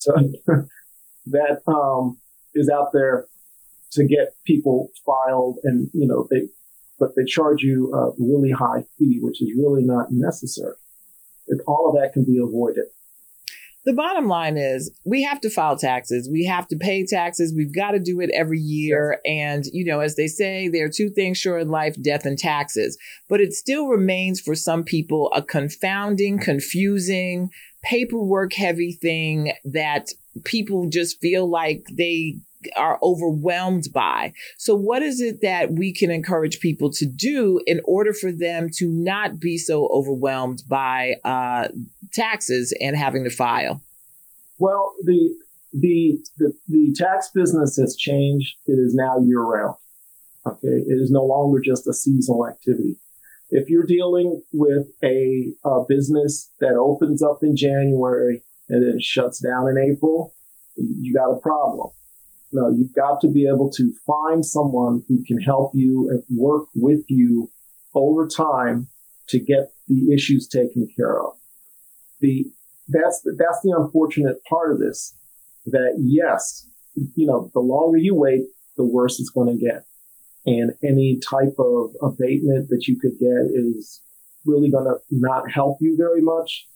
uh, 0.49 0.63
that, 1.27 1.63
um, 1.69 2.19
is 2.55 2.69
out 2.69 2.93
there 2.93 3.27
to 3.93 4.07
get 4.07 4.35
people 4.45 4.91
filed 5.05 5.59
and, 5.65 5.91
you 5.93 6.07
know, 6.07 6.27
they, 6.31 6.49
but 6.99 7.11
they 7.17 7.25
charge 7.25 7.63
you 7.63 7.93
a 7.95 8.13
really 8.19 8.51
high 8.51 8.85
fee, 8.99 9.19
which 9.21 9.41
is 9.43 9.51
really 9.57 9.83
not 9.83 10.09
necessary. 10.11 10.75
If 11.47 11.61
all 11.67 11.89
of 11.89 12.01
that 12.01 12.13
can 12.13 12.25
be 12.25 12.39
avoided. 12.39 12.85
The 13.87 13.95
bottom 13.95 14.29
line 14.29 14.59
is 14.59 14.93
we 15.07 15.23
have 15.23 15.41
to 15.41 15.49
file 15.49 15.77
taxes. 15.77 16.29
We 16.31 16.45
have 16.45 16.69
to 16.69 16.77
pay 16.77 17.07
taxes. 17.07 17.55
We've 17.57 17.75
got 17.75 17.93
to 17.93 17.99
do 17.99 18.21
it 18.21 18.31
every 18.35 18.61
year. 18.61 19.21
And, 19.25 19.65
you 19.73 19.87
know, 19.87 20.01
as 20.01 20.17
they 20.17 20.27
say, 20.27 20.69
there 20.69 20.85
are 20.85 20.91
two 20.91 21.09
things 21.09 21.39
sure 21.39 21.59
in 21.59 21.71
life, 21.71 21.97
death 22.01 22.27
and 22.27 22.39
taxes. 22.39 22.99
But 23.29 23.41
it 23.41 23.55
still 23.55 23.89
remains 23.89 24.39
for 24.39 24.55
some 24.55 24.85
people 24.85 25.33
a 25.35 25.43
confounding, 25.43 26.39
confusing, 26.39 27.51
paperwork 27.83 28.53
heavy 28.53 28.93
thing 28.93 29.55
that 29.65 30.11
people 30.45 30.91
just 30.91 31.19
feel 31.21 31.49
like 31.49 31.87
they 31.91 32.37
are 32.77 32.99
overwhelmed 33.03 33.89
by. 33.93 34.33
So, 34.59 34.75
what 34.75 35.03
is 35.03 35.21
it 35.21 35.41
that 35.43 35.73
we 35.73 35.93
can 35.93 36.11
encourage 36.11 36.61
people 36.61 36.91
to 36.93 37.07
do 37.07 37.61
in 37.67 37.81
order 37.85 38.13
for 38.13 38.33
them 38.33 38.69
to 38.77 38.89
not 38.89 39.41
be 39.41 39.59
so 39.59 39.89
overwhelmed 39.89 40.63
by 40.69 41.17
uh, 41.25 41.69
taxes 42.13 42.75
and 42.81 42.97
having 42.97 43.25
to 43.25 43.31
file? 43.31 43.83
Well, 44.59 44.95
the, 45.05 45.35
the 45.73 46.19
the 46.39 46.53
the 46.69 46.95
tax 46.97 47.31
business 47.35 47.77
has 47.77 47.97
changed. 47.97 48.57
It 48.67 48.73
is 48.73 48.95
now 48.95 49.19
year 49.21 49.41
round. 49.41 49.77
Okay, 50.47 50.69
it 50.69 50.99
is 51.01 51.11
no 51.11 51.25
longer 51.25 51.61
just 51.61 51.87
a 51.87 51.93
seasonal 51.93 52.49
activity. 52.49 52.97
If 53.51 53.69
you're 53.69 53.87
dealing 53.87 54.43
with 54.53 54.87
a, 55.03 55.53
a 55.65 55.85
business 55.89 56.51
that 56.61 56.75
opens 56.75 57.21
up 57.21 57.43
in 57.43 57.57
January 57.57 58.43
and 58.69 58.83
then 58.83 59.01
shuts 59.01 59.41
down 59.41 59.69
in 59.69 59.77
April, 59.77 60.35
you 60.77 61.13
got 61.13 61.33
a 61.33 61.41
problem 61.41 61.91
no, 62.53 62.69
you've 62.69 62.95
got 62.95 63.21
to 63.21 63.29
be 63.29 63.47
able 63.47 63.71
to 63.71 63.93
find 64.07 64.45
someone 64.45 65.03
who 65.09 65.23
can 65.25 65.41
help 65.41 65.73
you 65.75 66.09
and 66.11 66.23
work 66.37 66.67
with 66.75 67.05
you 67.09 67.51
over 67.95 68.27
time 68.27 68.89
to 69.29 69.39
get 69.39 69.73
the 69.89 70.13
issues 70.13 70.49
taken 70.49 70.89
care 70.97 71.21
of. 71.21 71.35
The 72.21 72.47
that's 72.89 73.21
the, 73.23 73.37
that's 73.39 73.61
the 73.63 73.75
unfortunate 73.77 74.45
part 74.45 74.73
of 74.73 74.81
this. 74.81 75.15
That 75.67 75.95
yes, 75.99 76.67
you 76.95 77.27
know, 77.27 77.51
the 77.55 77.61
longer 77.61 77.99
you 77.99 78.15
wait, 78.15 78.47
the 78.77 78.85
worse 78.85 79.21
it's 79.21 79.31
going 79.31 79.57
to 79.57 79.65
get, 79.65 79.85
and 80.47 80.73
any 80.83 81.21
type 81.21 81.55
of 81.59 81.91
abatement 82.03 82.69
that 82.71 82.87
you 82.89 82.99
could 82.99 83.19
get 83.19 83.51
is 83.55 84.03
really 84.45 84.71
going 84.71 84.87
to 84.87 84.97
not 85.11 85.51
help 85.51 85.79
you 85.81 85.97
very 85.97 86.21
much 86.21 86.67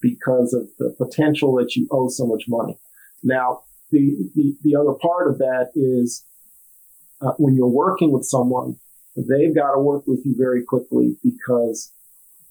because 0.00 0.52
of 0.52 0.68
the 0.78 0.94
potential 0.96 1.54
that 1.56 1.74
you 1.74 1.88
owe 1.90 2.08
so 2.08 2.26
much 2.26 2.44
money. 2.46 2.78
Now, 3.22 3.62
the, 3.90 4.30
the, 4.34 4.56
the 4.62 4.76
other 4.76 4.92
part 4.92 5.28
of 5.28 5.38
that 5.38 5.70
is 5.74 6.24
uh, 7.20 7.32
when 7.38 7.54
you're 7.54 7.66
working 7.66 8.12
with 8.12 8.24
someone 8.24 8.78
they've 9.16 9.54
got 9.54 9.72
to 9.72 9.80
work 9.80 10.06
with 10.06 10.24
you 10.24 10.34
very 10.36 10.62
quickly 10.62 11.16
because 11.24 11.92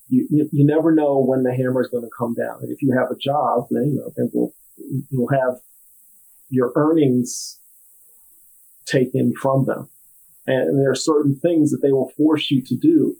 you, 0.10 0.28
you, 0.30 0.50
you 0.52 0.66
never 0.66 0.92
know 0.92 1.20
when 1.20 1.44
the 1.44 1.56
hammer 1.56 1.82
is 1.82 1.88
going 1.88 2.04
to 2.04 2.10
come 2.18 2.34
down. 2.34 2.60
And 2.62 2.72
if 2.72 2.82
you 2.82 2.94
have 2.98 3.12
a 3.12 3.16
job, 3.16 3.68
then, 3.70 3.92
you 3.92 4.00
know, 4.00 4.12
then 4.16 4.30
we'll, 4.34 4.54
you'll 5.10 5.30
have 5.30 5.60
your 6.50 6.72
earnings 6.76 7.60
taken 8.86 9.34
from 9.34 9.66
them. 9.66 9.90
And 10.48 10.80
there 10.80 10.92
are 10.92 10.96
certain 10.96 11.36
things 11.36 11.72
that 11.72 11.82
they 11.82 11.92
will 11.92 12.12
force 12.18 12.52
you 12.52 12.62
to 12.64 12.76
do 12.76 13.16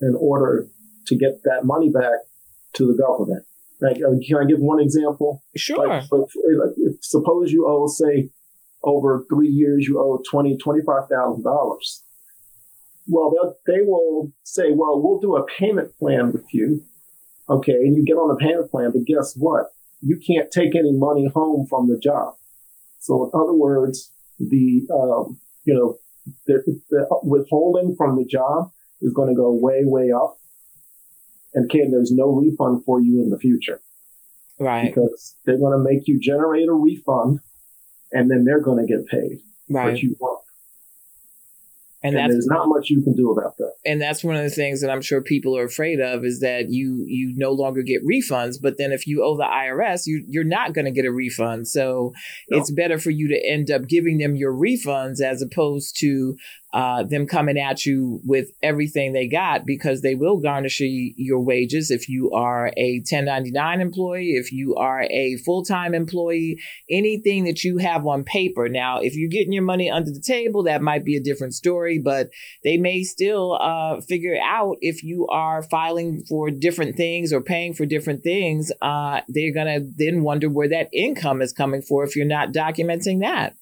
in 0.00 0.16
order 0.18 0.68
to 1.06 1.16
get 1.16 1.42
that 1.44 1.64
money 1.64 1.88
back 1.88 2.20
to 2.74 2.86
the 2.86 3.00
government. 3.00 3.44
Like, 3.80 3.96
uh, 3.96 4.16
can 4.26 4.36
I 4.38 4.44
give 4.44 4.60
one 4.60 4.80
example? 4.80 5.42
Sure. 5.56 5.86
Like, 5.86 6.04
if, 6.76 6.96
suppose 7.02 7.52
you 7.52 7.66
owe, 7.68 7.86
say, 7.86 8.30
over 8.82 9.24
three 9.28 9.48
years, 9.48 9.86
you 9.86 9.98
owe 9.98 10.22
twenty, 10.30 10.56
twenty-five 10.56 11.08
thousand 11.08 11.42
dollars. 11.42 12.02
Well, 13.06 13.56
they 13.66 13.82
will 13.82 14.32
say, 14.44 14.72
well, 14.72 15.00
we'll 15.02 15.20
do 15.20 15.36
a 15.36 15.44
payment 15.44 15.96
plan 15.98 16.32
with 16.32 16.46
you. 16.52 16.82
Okay. 17.48 17.72
And 17.72 17.96
you 17.96 18.04
get 18.04 18.14
on 18.14 18.28
the 18.28 18.36
payment 18.36 18.70
plan, 18.70 18.92
but 18.92 19.04
guess 19.04 19.34
what? 19.36 19.66
You 20.00 20.18
can't 20.18 20.50
take 20.50 20.74
any 20.74 20.92
money 20.92 21.28
home 21.34 21.66
from 21.68 21.88
the 21.88 21.98
job. 21.98 22.34
So 23.00 23.24
in 23.24 23.30
other 23.38 23.52
words, 23.52 24.10
the, 24.38 24.86
um, 24.90 25.38
you 25.64 25.74
know, 25.74 25.98
the, 26.46 26.80
the 26.90 27.06
withholding 27.22 27.94
from 27.96 28.16
the 28.16 28.24
job 28.24 28.70
is 29.02 29.12
going 29.12 29.28
to 29.28 29.34
go 29.34 29.52
way, 29.52 29.82
way 29.84 30.10
up. 30.10 30.38
And 31.54 31.70
Ken, 31.70 31.90
there's 31.90 32.12
no 32.12 32.32
refund 32.32 32.84
for 32.84 33.00
you 33.00 33.22
in 33.22 33.30
the 33.30 33.38
future. 33.38 33.80
Right. 34.58 34.92
Because 34.94 35.36
they're 35.44 35.58
going 35.58 35.76
to 35.76 35.84
make 35.84 36.06
you 36.06 36.20
generate 36.20 36.68
a 36.68 36.72
refund 36.72 37.40
and 38.12 38.30
then 38.30 38.44
they're 38.44 38.60
going 38.60 38.86
to 38.86 38.92
get 38.92 39.06
paid. 39.06 39.40
Right. 39.68 39.92
But 39.92 40.02
you 40.02 40.16
won't. 40.18 40.40
And, 42.04 42.16
and 42.16 42.30
there's 42.30 42.46
not 42.46 42.68
much 42.68 42.90
you 42.90 43.02
can 43.02 43.14
do 43.14 43.32
about 43.32 43.56
that. 43.56 43.72
And 43.86 44.00
that's 44.00 44.22
one 44.22 44.36
of 44.36 44.42
the 44.42 44.50
things 44.50 44.82
that 44.82 44.90
I'm 44.90 45.00
sure 45.00 45.22
people 45.22 45.56
are 45.56 45.64
afraid 45.64 46.00
of 46.00 46.22
is 46.22 46.40
that 46.40 46.68
you 46.68 47.02
you 47.08 47.32
no 47.34 47.50
longer 47.50 47.82
get 47.82 48.04
refunds. 48.04 48.56
But 48.60 48.76
then 48.76 48.92
if 48.92 49.06
you 49.06 49.24
owe 49.24 49.38
the 49.38 49.44
IRS, 49.44 50.02
you 50.04 50.22
you're 50.28 50.44
not 50.44 50.74
going 50.74 50.84
to 50.84 50.90
get 50.90 51.06
a 51.06 51.10
refund. 51.10 51.66
So 51.66 52.12
no. 52.50 52.58
it's 52.58 52.70
better 52.70 52.98
for 52.98 53.08
you 53.08 53.28
to 53.28 53.48
end 53.48 53.70
up 53.70 53.88
giving 53.88 54.18
them 54.18 54.36
your 54.36 54.52
refunds 54.52 55.22
as 55.22 55.40
opposed 55.40 55.98
to 56.00 56.36
uh, 56.74 57.04
them 57.04 57.24
coming 57.24 57.56
at 57.56 57.86
you 57.86 58.20
with 58.24 58.48
everything 58.60 59.12
they 59.12 59.28
got 59.28 59.64
because 59.64 60.02
they 60.02 60.16
will 60.16 60.38
garnish 60.38 60.80
your 60.80 61.40
wages 61.40 61.92
if 61.92 62.08
you 62.08 62.32
are 62.32 62.72
a 62.76 62.98
1099 62.98 63.80
employee, 63.80 64.32
if 64.32 64.50
you 64.50 64.74
are 64.74 65.02
a 65.02 65.36
full 65.36 65.64
time 65.64 65.94
employee, 65.94 66.58
anything 66.90 67.44
that 67.44 67.62
you 67.62 67.78
have 67.78 68.04
on 68.04 68.24
paper. 68.24 68.68
Now, 68.68 68.98
if 68.98 69.14
you're 69.14 69.30
getting 69.30 69.52
your 69.52 69.62
money 69.62 69.88
under 69.88 70.10
the 70.10 70.20
table, 70.20 70.64
that 70.64 70.82
might 70.82 71.04
be 71.04 71.16
a 71.16 71.22
different 71.22 71.54
story, 71.54 72.00
but 72.00 72.30
they 72.64 72.76
may 72.76 73.04
still 73.04 73.56
uh, 73.60 74.00
figure 74.00 74.36
out 74.42 74.76
if 74.80 75.04
you 75.04 75.28
are 75.28 75.62
filing 75.62 76.24
for 76.28 76.50
different 76.50 76.96
things 76.96 77.32
or 77.32 77.40
paying 77.40 77.72
for 77.72 77.86
different 77.86 78.24
things. 78.24 78.72
Uh, 78.82 79.20
they're 79.28 79.54
going 79.54 79.66
to 79.80 79.88
then 79.96 80.24
wonder 80.24 80.48
where 80.48 80.68
that 80.68 80.88
income 80.92 81.40
is 81.40 81.52
coming 81.52 81.82
for 81.82 82.02
if 82.02 82.16
you're 82.16 82.26
not 82.26 82.52
documenting 82.52 83.20
that 83.20 83.54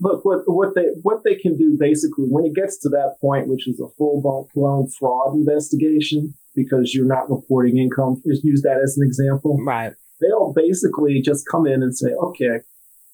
look 0.00 0.24
what 0.24 0.40
what 0.46 0.74
they 0.74 0.86
what 1.02 1.22
they 1.24 1.34
can 1.34 1.56
do 1.56 1.76
basically 1.78 2.26
when 2.28 2.44
it 2.44 2.54
gets 2.54 2.78
to 2.80 2.88
that 2.90 3.16
point, 3.20 3.48
which 3.48 3.68
is 3.68 3.80
a 3.80 3.88
full 3.96 4.20
blown 4.54 4.88
fraud 4.98 5.34
investigation, 5.34 6.34
because 6.54 6.94
you're 6.94 7.06
not 7.06 7.30
reporting 7.30 7.78
income. 7.78 8.22
Just 8.26 8.44
use 8.44 8.62
that 8.62 8.80
as 8.82 8.96
an 8.98 9.06
example. 9.06 9.58
Right. 9.64 9.92
They'll 10.20 10.52
basically 10.54 11.20
just 11.22 11.44
come 11.50 11.66
in 11.66 11.82
and 11.82 11.96
say, 11.96 12.10
okay, 12.12 12.60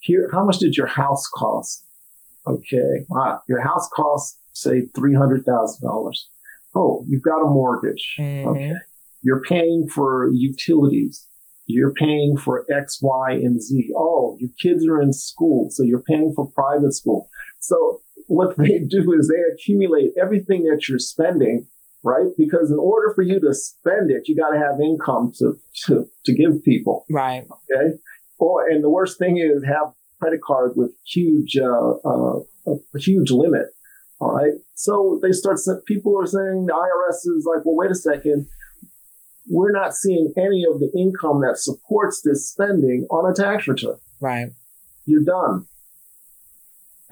here, 0.00 0.28
how 0.32 0.44
much 0.44 0.58
did 0.58 0.76
your 0.76 0.86
house 0.86 1.26
cost? 1.34 1.84
Okay, 2.46 3.04
your 3.48 3.60
house 3.60 3.88
costs 3.94 4.38
say 4.52 4.86
three 4.94 5.14
hundred 5.14 5.44
thousand 5.44 5.86
dollars. 5.86 6.28
Oh, 6.74 7.04
you've 7.08 7.22
got 7.22 7.42
a 7.42 7.50
mortgage. 7.50 8.16
Mm-hmm. 8.18 8.48
Okay, 8.48 8.74
you're 9.22 9.42
paying 9.42 9.88
for 9.88 10.30
utilities. 10.32 11.26
You're 11.74 11.92
paying 11.92 12.36
for 12.36 12.66
X, 12.72 12.98
Y, 13.00 13.32
and 13.32 13.62
Z. 13.62 13.90
Oh, 13.96 14.36
your 14.40 14.50
kids 14.60 14.86
are 14.86 15.00
in 15.00 15.12
school, 15.12 15.68
so 15.70 15.82
you're 15.82 16.02
paying 16.02 16.32
for 16.34 16.46
private 16.50 16.92
school. 16.94 17.28
So 17.60 18.00
what 18.26 18.56
they 18.58 18.78
do 18.78 19.12
is 19.18 19.28
they 19.28 19.42
accumulate 19.52 20.12
everything 20.20 20.64
that 20.64 20.88
you're 20.88 20.98
spending, 20.98 21.66
right? 22.02 22.28
Because 22.36 22.70
in 22.70 22.78
order 22.78 23.12
for 23.14 23.22
you 23.22 23.40
to 23.40 23.54
spend 23.54 24.10
it, 24.10 24.28
you 24.28 24.36
got 24.36 24.50
to 24.50 24.58
have 24.58 24.80
income 24.80 25.32
to, 25.38 25.58
to, 25.86 26.08
to 26.24 26.34
give 26.34 26.62
people. 26.64 27.04
Right. 27.10 27.46
Okay. 27.50 27.96
Or, 28.38 28.68
and 28.68 28.82
the 28.82 28.90
worst 28.90 29.18
thing 29.18 29.38
is 29.38 29.64
have 29.64 29.92
credit 30.18 30.40
cards 30.42 30.74
with 30.76 30.92
huge, 31.06 31.56
uh, 31.56 31.90
uh, 32.04 32.40
a 32.66 32.98
huge 32.98 33.30
limit. 33.30 33.66
All 34.18 34.32
right. 34.32 34.52
So 34.74 35.18
they 35.22 35.32
start, 35.32 35.58
people 35.86 36.18
are 36.18 36.26
saying 36.26 36.66
the 36.66 36.72
IRS 36.72 37.36
is 37.36 37.46
like, 37.46 37.64
well, 37.64 37.76
wait 37.76 37.90
a 37.90 37.94
second 37.94 38.46
we're 39.50 39.72
not 39.72 39.94
seeing 39.94 40.32
any 40.36 40.64
of 40.64 40.78
the 40.78 40.90
income 40.96 41.40
that 41.40 41.58
supports 41.58 42.22
this 42.24 42.48
spending 42.48 43.06
on 43.10 43.30
a 43.30 43.34
tax 43.34 43.66
return. 43.66 43.96
Right. 44.20 44.50
You're 45.04 45.24
done. 45.24 45.66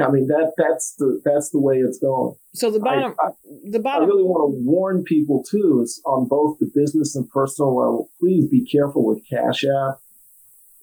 I 0.01 0.09
mean 0.13 0.29
that 0.29 0.53
that's 0.57 0.95
the 0.95 1.21
that's 1.25 1.51
the 1.51 1.59
way 1.59 1.79
it's 1.79 1.99
going. 1.99 2.37
So 2.55 2.71
the 2.71 2.79
bottom 2.79 3.17
I, 3.21 3.27
I, 3.27 3.31
the 3.69 3.81
bottom 3.81 4.05
I 4.05 4.07
really 4.07 4.23
want 4.23 4.55
to 4.55 4.65
warn 4.65 5.03
people 5.03 5.43
too 5.43 5.81
is 5.83 6.01
on 6.07 6.29
both 6.29 6.59
the 6.61 6.71
business 6.73 7.17
and 7.17 7.29
personal 7.29 7.77
level. 7.77 8.09
Please 8.21 8.49
be 8.49 8.65
careful 8.65 9.05
with 9.05 9.29
Cash 9.29 9.65
App 9.65 9.99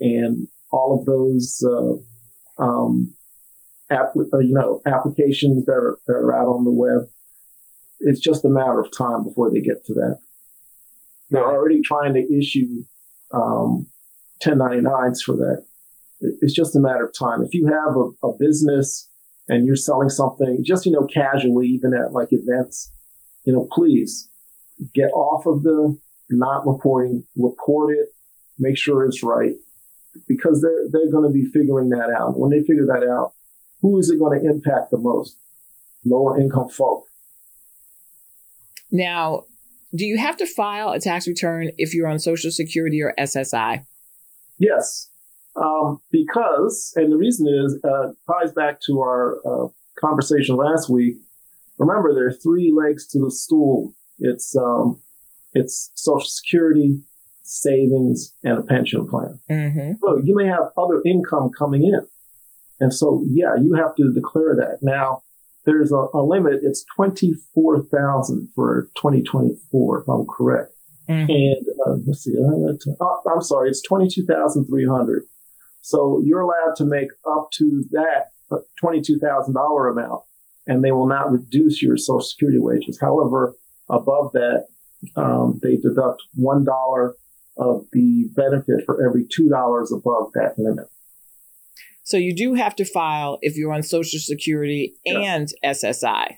and 0.02 0.50
all 0.70 1.00
of 1.00 1.06
those 1.06 1.64
uh, 1.66 2.62
um, 2.62 3.14
app, 3.90 4.14
uh, 4.18 4.40
you 4.40 4.54
know 4.54 4.82
applications 4.86 5.66
that 5.66 5.72
are 5.72 5.98
that 6.08 6.14
are 6.14 6.36
out 6.36 6.48
on 6.48 6.66
the 6.66 6.72
web. 6.72 7.08
It's 8.02 8.20
just 8.20 8.44
a 8.44 8.50
matter 8.50 8.82
of 8.82 8.96
time 8.96 9.24
before 9.24 9.50
they 9.50 9.62
get 9.62 9.86
to 9.86 9.94
that. 9.94 10.20
They're 11.30 11.44
already 11.44 11.82
trying 11.82 12.14
to 12.14 12.38
issue 12.38 12.84
um, 13.32 13.88
1099s 14.44 15.22
for 15.24 15.36
that. 15.36 15.66
It's 16.22 16.54
just 16.54 16.76
a 16.76 16.80
matter 16.80 17.06
of 17.06 17.14
time. 17.18 17.44
If 17.44 17.54
you 17.54 17.68
have 17.68 17.96
a, 17.96 18.28
a 18.28 18.38
business 18.38 19.10
and 19.48 19.66
you're 19.66 19.76
selling 19.76 20.10
something 20.10 20.64
just, 20.64 20.86
you 20.86 20.92
know, 20.92 21.06
casually, 21.06 21.68
even 21.68 21.94
at 21.94 22.14
like 22.14 22.30
events, 22.32 22.92
you 23.44 23.54
know, 23.54 23.68
please 23.72 24.30
get 24.94 25.12
off 25.12 25.46
of 25.46 25.64
the 25.64 25.98
not 26.30 26.66
reporting, 26.66 27.24
report 27.36 27.96
it, 27.96 28.10
make 28.58 28.78
sure 28.78 29.06
it's 29.06 29.24
right 29.24 29.54
because 30.28 30.62
they're, 30.62 30.90
they're 30.92 31.12
going 31.12 31.28
to 31.28 31.34
be 31.34 31.46
figuring 31.46 31.90
that 31.90 32.10
out. 32.10 32.40
When 32.40 32.52
they 32.52 32.62
figure 32.62 32.86
that 32.86 33.08
out, 33.08 33.34
who 33.82 34.00
is 34.00 34.10
it 34.10 34.20
going 34.20 34.40
to 34.40 34.50
impact 34.50 34.92
the 34.92 34.98
most? 34.98 35.38
Lower 36.06 36.40
income 36.40 36.70
folk. 36.70 37.06
Now, 38.92 39.46
do 39.96 40.06
you 40.06 40.18
have 40.18 40.38
to 40.38 40.46
file 40.46 40.92
a 40.92 41.00
tax 41.00 41.28
return 41.28 41.72
if 41.78 41.94
you're 41.94 42.08
on 42.08 42.20
Social 42.20 42.52
Security 42.52 43.02
or 43.02 43.14
SSI? 43.18 43.86
Yes, 44.58 45.10
um, 45.56 46.02
because, 46.12 46.94
and 46.96 47.12
the 47.12 47.18
reason 47.18 47.48
is, 47.48 47.80
uh, 47.84 48.12
ties 48.28 48.52
back 48.52 48.80
to 48.82 49.00
our 49.00 49.38
uh, 49.46 49.68
conversation 50.00 50.56
last 50.56 50.90
week. 50.90 51.18
Remember, 51.78 52.14
there 52.14 52.28
are 52.28 52.34
three 52.34 52.74
legs 52.76 53.08
to 53.08 53.20
the 53.20 53.32
stool. 53.32 53.94
It's 54.20 54.56
um, 54.56 55.02
it's 55.54 55.92
Social 55.96 56.28
Security, 56.28 57.02
savings, 57.44 58.34
and 58.44 58.58
a 58.60 58.64
pension 58.64 59.08
plan. 59.08 59.40
Mm-hmm. 59.50 59.94
So 60.02 60.18
you 60.24 60.36
may 60.36 60.48
have 60.48 60.72
other 60.78 61.02
income 61.06 61.52
coming 61.58 61.84
in, 61.84 62.06
and 62.80 62.94
so 62.94 63.24
yeah, 63.28 63.56
you 63.62 63.74
have 63.74 63.96
to 63.96 64.14
declare 64.14 64.56
that 64.56 64.80
now 64.82 65.22
there's 65.66 65.92
a, 65.92 66.08
a 66.14 66.22
limit. 66.22 66.60
It's 66.64 66.86
24,000 66.96 68.50
for 68.56 68.90
2024, 68.98 70.02
if 70.02 70.08
I'm 70.08 70.26
correct. 70.26 70.72
Mm-hmm. 71.10 71.30
And 71.30 71.66
uh, 71.86 71.98
let's 72.08 72.24
see, 72.24 72.34
uh, 72.38 73.04
uh, 73.04 73.32
I'm 73.32 73.42
sorry, 73.42 73.70
it's 73.70 73.82
22,300. 73.84 75.24
So 75.82 76.22
you're 76.26 76.42
allowed 76.42 76.76
to 76.78 76.86
make 76.86 77.10
up 77.28 77.50
to 77.58 77.86
that 77.92 78.32
$22,000 78.84 79.92
amount, 79.92 80.24
and 80.66 80.84
they 80.84 80.92
will 80.92 81.08
not 81.08 81.32
reduce 81.32 81.82
your 81.82 81.98
Social 81.98 82.22
Security 82.22 82.58
wages. 82.60 83.00
However, 83.00 83.56
above 83.90 84.32
that, 84.34 84.66
um, 85.16 85.60
they 85.62 85.76
deduct 85.76 86.24
$1 86.40 87.14
of 87.58 87.86
the 87.94 88.30
benefit 88.36 88.84
for 88.86 89.06
every 89.08 89.26
$2 89.26 89.94
above 89.94 90.32
that 90.34 90.56
limit. 90.58 90.88
So 92.06 92.18
you 92.18 92.36
do 92.36 92.54
have 92.54 92.76
to 92.76 92.86
file 92.86 93.40
if 93.42 93.58
you're 93.58 93.74
on 93.74 93.82
Social 93.82 94.20
Security 94.20 94.94
and 95.06 95.52
SSI. 95.64 96.38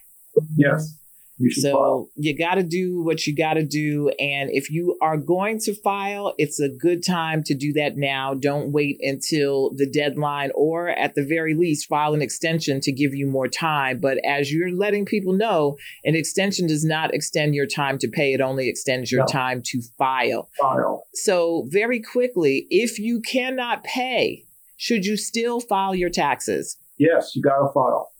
Yes. 0.55 0.97
You 1.39 1.51
so 1.51 1.71
file. 1.71 2.09
you 2.15 2.35
got 2.35 2.55
to 2.55 2.63
do 2.63 3.03
what 3.03 3.27
you 3.27 3.35
got 3.35 3.55
to 3.55 3.63
do. 3.63 4.09
And 4.17 4.49
if 4.49 4.71
you 4.71 4.97
are 5.01 5.17
going 5.17 5.59
to 5.59 5.75
file, 5.75 6.33
it's 6.37 6.59
a 6.59 6.69
good 6.69 7.05
time 7.05 7.43
to 7.43 7.53
do 7.53 7.73
that 7.73 7.97
now. 7.97 8.33
Don't 8.33 8.71
wait 8.71 8.97
until 9.01 9.71
the 9.75 9.87
deadline 9.87 10.51
or 10.55 10.89
at 10.89 11.15
the 11.15 11.23
very 11.23 11.53
least 11.53 11.87
file 11.87 12.13
an 12.13 12.21
extension 12.21 12.79
to 12.81 12.91
give 12.91 13.13
you 13.13 13.27
more 13.27 13.47
time. 13.47 13.99
But 13.99 14.17
as 14.25 14.51
you're 14.51 14.71
letting 14.71 15.05
people 15.05 15.33
know, 15.33 15.77
an 16.05 16.15
extension 16.15 16.65
does 16.65 16.85
not 16.85 17.13
extend 17.13 17.53
your 17.53 17.67
time 17.67 17.99
to 17.99 18.07
pay. 18.07 18.33
It 18.33 18.41
only 18.41 18.67
extends 18.69 19.11
your 19.11 19.21
no. 19.21 19.27
time 19.27 19.61
to 19.65 19.81
file. 19.97 20.49
File. 20.59 21.05
So 21.13 21.67
very 21.67 22.01
quickly, 22.01 22.67
if 22.71 22.97
you 22.97 23.21
cannot 23.21 23.83
pay, 23.83 24.46
should 24.77 25.05
you 25.05 25.17
still 25.17 25.59
file 25.59 25.93
your 25.93 26.09
taxes? 26.09 26.77
Yes, 26.97 27.35
you 27.35 27.41
got 27.41 27.57
to 27.57 27.73
file. 27.73 28.11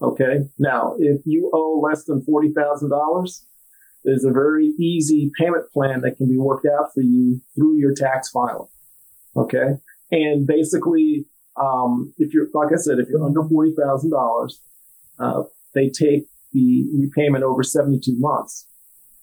Okay. 0.00 0.48
Now, 0.58 0.94
if 0.98 1.22
you 1.24 1.50
owe 1.54 1.80
less 1.80 2.04
than 2.04 2.22
$40,000, 2.22 3.40
there's 4.04 4.24
a 4.24 4.32
very 4.32 4.66
easy 4.78 5.30
payment 5.38 5.70
plan 5.72 6.00
that 6.02 6.16
can 6.16 6.28
be 6.28 6.38
worked 6.38 6.66
out 6.66 6.92
for 6.94 7.02
you 7.02 7.40
through 7.54 7.78
your 7.78 7.94
tax 7.94 8.30
filing. 8.30 8.68
Okay. 9.36 9.78
And 10.10 10.46
basically, 10.46 11.26
um, 11.56 12.12
if 12.18 12.34
you're, 12.34 12.46
like 12.52 12.72
I 12.72 12.76
said, 12.76 12.98
if 12.98 13.08
you're 13.08 13.24
under 13.24 13.40
$40,000, 13.40 14.52
uh, 15.18 15.42
they 15.74 15.88
take 15.88 16.26
the 16.52 16.84
repayment 16.94 17.44
over 17.44 17.62
72 17.62 18.14
months, 18.18 18.66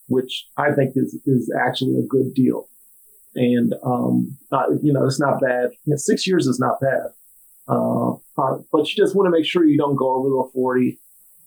which 0.07 0.47
I 0.57 0.71
think 0.71 0.93
is, 0.95 1.19
is 1.25 1.53
actually 1.61 1.99
a 1.99 2.07
good 2.07 2.33
deal. 2.33 2.68
And, 3.39 3.73
um, 3.83 4.37
uh, 4.51 4.65
you 4.83 4.91
know, 4.91 5.05
it's 5.05 5.19
not 5.19 5.39
bad. 5.39 5.69
Six 5.95 6.27
years 6.27 6.45
is 6.45 6.59
not 6.59 6.81
bad. 6.81 7.13
Uh, 7.69 8.15
uh, 8.37 8.57
but 8.69 8.89
you 8.89 8.95
just 8.97 9.15
want 9.15 9.27
to 9.27 9.31
make 9.31 9.45
sure 9.45 9.63
you 9.63 9.77
don't 9.77 9.95
go 9.95 10.15
over 10.15 10.27
the 10.27 10.49
40. 10.53 10.99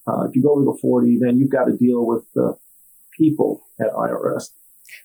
Uh, 0.06 0.24
if 0.24 0.34
you 0.34 0.42
go 0.42 0.52
over 0.52 0.64
the 0.64 0.78
40, 0.80 1.18
then 1.20 1.38
you've 1.38 1.50
got 1.50 1.64
to 1.64 1.76
deal 1.76 2.06
with 2.06 2.24
the 2.34 2.56
people 3.18 3.66
at 3.78 3.92
IRS. 3.92 4.44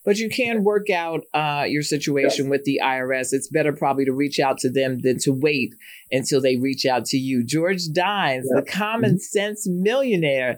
But 0.06 0.18
you 0.18 0.30
can 0.30 0.64
work 0.64 0.90
out 0.90 1.26
uh, 1.34 1.66
your 1.68 1.82
situation 1.82 2.46
yes. 2.46 2.50
with 2.50 2.64
the 2.64 2.80
IRS. 2.82 3.34
It's 3.34 3.50
better 3.50 3.74
probably 3.74 4.06
to 4.06 4.14
reach 4.14 4.40
out 4.40 4.58
to 4.60 4.70
them 4.70 5.00
than 5.00 5.18
to 5.20 5.32
wait 5.32 5.76
until 6.10 6.42
they 6.42 6.56
reach 6.56 6.86
out 6.86 7.04
to 7.08 7.18
you. 7.18 7.44
George 7.44 7.92
Dines, 7.94 8.48
the 8.48 8.66
common 8.66 9.12
mm-hmm. 9.12 9.18
sense 9.18 9.68
millionaire. 9.68 10.58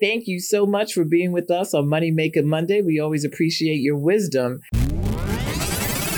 Thank 0.00 0.28
you 0.28 0.38
so 0.38 0.66
much 0.66 0.92
for 0.92 1.04
being 1.04 1.32
with 1.32 1.50
us 1.50 1.74
on 1.74 1.88
Money 1.88 2.12
Maker 2.12 2.42
Monday. 2.42 2.80
We 2.80 3.00
always 3.00 3.24
appreciate 3.24 3.80
your 3.80 3.96
wisdom. 3.96 4.60